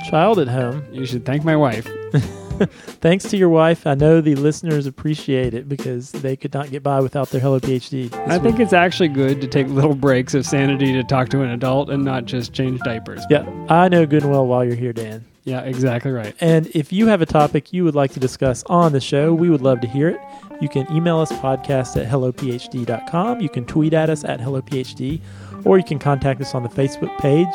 child 0.08 0.38
at 0.38 0.48
home. 0.48 0.84
You 0.92 1.04
should 1.04 1.24
thank 1.24 1.44
my 1.44 1.56
wife. 1.56 1.86
Thanks 3.00 3.24
to 3.30 3.36
your 3.36 3.50
wife. 3.50 3.86
I 3.86 3.94
know 3.94 4.20
the 4.20 4.34
listeners 4.34 4.86
appreciate 4.86 5.54
it 5.54 5.68
because 5.68 6.10
they 6.10 6.34
could 6.34 6.52
not 6.52 6.70
get 6.70 6.82
by 6.82 7.00
without 7.00 7.30
their 7.30 7.40
Hello 7.40 7.60
PhD. 7.60 8.10
this 8.10 8.12
I 8.14 8.38
think 8.38 8.58
it's 8.58 8.72
actually 8.72 9.08
good 9.08 9.40
to 9.40 9.46
take 9.46 9.68
little 9.68 9.94
breaks 9.94 10.34
of 10.34 10.44
sanity 10.44 10.92
to 10.92 11.04
talk 11.04 11.28
to 11.28 11.42
an 11.42 11.50
adult 11.50 11.90
and 11.90 12.04
not 12.04 12.24
just 12.24 12.52
change 12.52 12.80
diapers. 12.80 13.22
Yeah, 13.30 13.48
I 13.68 13.88
know 13.88 14.06
good 14.06 14.22
and 14.22 14.32
well 14.32 14.46
while 14.46 14.64
you're 14.64 14.74
here, 14.74 14.92
Dan. 14.92 15.24
Yeah, 15.44 15.60
exactly 15.60 16.10
right. 16.10 16.34
And 16.40 16.66
if 16.74 16.92
you 16.92 17.06
have 17.06 17.22
a 17.22 17.26
topic 17.26 17.72
you 17.72 17.84
would 17.84 17.94
like 17.94 18.12
to 18.12 18.20
discuss 18.20 18.64
on 18.64 18.92
the 18.92 19.00
show, 19.00 19.32
we 19.32 19.50
would 19.50 19.62
love 19.62 19.80
to 19.82 19.86
hear 19.86 20.08
it. 20.08 20.20
You 20.60 20.68
can 20.68 20.90
email 20.92 21.18
us 21.18 21.30
podcast 21.32 21.96
at 21.96 22.10
hellophd.com. 22.10 23.40
You 23.40 23.48
can 23.48 23.64
tweet 23.64 23.94
at 23.94 24.10
us 24.10 24.24
at 24.24 24.40
hellophd, 24.40 25.20
or 25.64 25.78
you 25.78 25.84
can 25.84 25.98
contact 25.98 26.40
us 26.40 26.54
on 26.54 26.64
the 26.64 26.68
Facebook 26.68 27.16
page. 27.18 27.54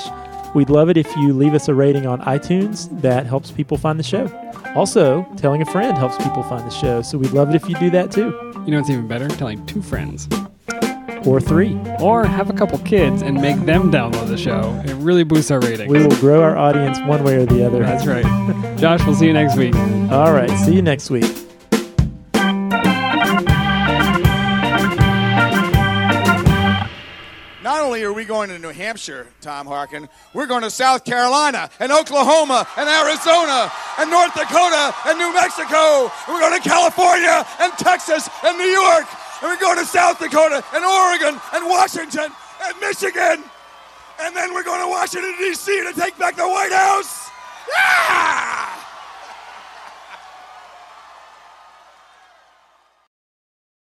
We'd 0.54 0.70
love 0.70 0.90
it 0.90 0.98
if 0.98 1.14
you 1.18 1.34
leave 1.34 1.54
us 1.54 1.68
a 1.68 1.74
rating 1.74 2.06
on 2.06 2.22
iTunes. 2.22 2.90
That 3.02 3.26
helps 3.26 3.52
people 3.52 3.78
find 3.78 4.00
the 4.00 4.04
show. 4.04 4.32
Also, 4.76 5.24
telling 5.38 5.62
a 5.62 5.66
friend 5.66 5.98
helps 5.98 6.18
people 6.18 6.44
find 6.44 6.66
the 6.66 6.74
show, 6.74 7.02
so 7.02 7.18
we'd 7.18 7.32
love 7.32 7.50
it 7.50 7.56
if 7.56 7.68
you 7.68 7.76
do 7.76 7.90
that 7.92 8.12
too. 8.12 8.30
You 8.66 8.72
know 8.72 8.78
what's 8.78 8.90
even 8.90 9.08
better? 9.08 9.28
Telling 9.28 9.66
two 9.66 9.82
friends. 9.82 10.28
Or 11.26 11.40
three. 11.40 11.80
Or 12.00 12.26
have 12.26 12.50
a 12.50 12.54
couple 12.54 12.78
kids 12.80 13.22
and 13.22 13.42
make 13.42 13.58
them 13.66 13.92
download 13.92 14.28
the 14.28 14.38
show. 14.38 14.82
It 14.86 14.94
really 14.96 15.24
boosts 15.24 15.52
our 15.52 15.60
ratings. 15.60 15.90
We 15.90 16.06
will 16.06 16.16
grow 16.18 16.42
our 16.42 16.58
audience 16.58 17.00
one 17.02 17.24
way 17.24 17.36
or 17.36 17.46
the 17.46 17.66
other. 17.66 17.80
That's 17.80 18.06
right. 18.06 18.26
Josh, 18.78 19.06
we'll 19.06 19.16
see 19.16 19.28
you 19.28 19.34
next 19.34 19.58
week. 19.58 19.76
All 20.12 20.34
right, 20.34 20.50
see 20.66 20.76
you 20.76 20.82
next 20.82 21.10
week. 21.10 21.43
Going 28.48 28.62
to 28.62 28.68
New 28.68 28.74
Hampshire, 28.74 29.26
Tom 29.40 29.66
Harkin, 29.66 30.10
we're 30.34 30.48
going 30.48 30.64
to 30.64 30.70
South 30.70 31.06
Carolina 31.06 31.70
and 31.80 31.94
Oklahoma 31.94 32.68
and 32.76 32.90
Arizona 32.90 33.72
and 33.98 34.12
North 34.12 34.34
Dakota 34.36 34.94
and 35.08 35.18
New 35.18 35.34
Mexico. 35.34 36.12
We're 36.28 36.42
going 36.42 36.62
to 36.62 36.68
California 36.68 37.46
and 37.62 37.72
Texas 37.78 38.30
and 38.44 38.58
New 38.58 38.66
York. 38.66 39.06
And 39.42 39.50
we're 39.50 39.60
going 39.60 39.80
to 39.80 39.86
South 39.86 40.20
Dakota 40.20 40.62
and 40.74 40.84
Oregon 40.84 41.40
and 41.54 41.70
Washington 41.70 42.28
and 42.64 42.80
Michigan. 42.82 43.46
And 44.20 44.36
then 44.36 44.54
we're 44.54 44.64
going 44.64 44.82
to 44.82 44.90
Washington, 44.90 45.36
D.C. 45.40 45.72
to 45.86 45.98
take 45.98 46.18
back 46.18 46.36
the 46.36 46.46
White 46.46 46.74
House. 46.74 47.30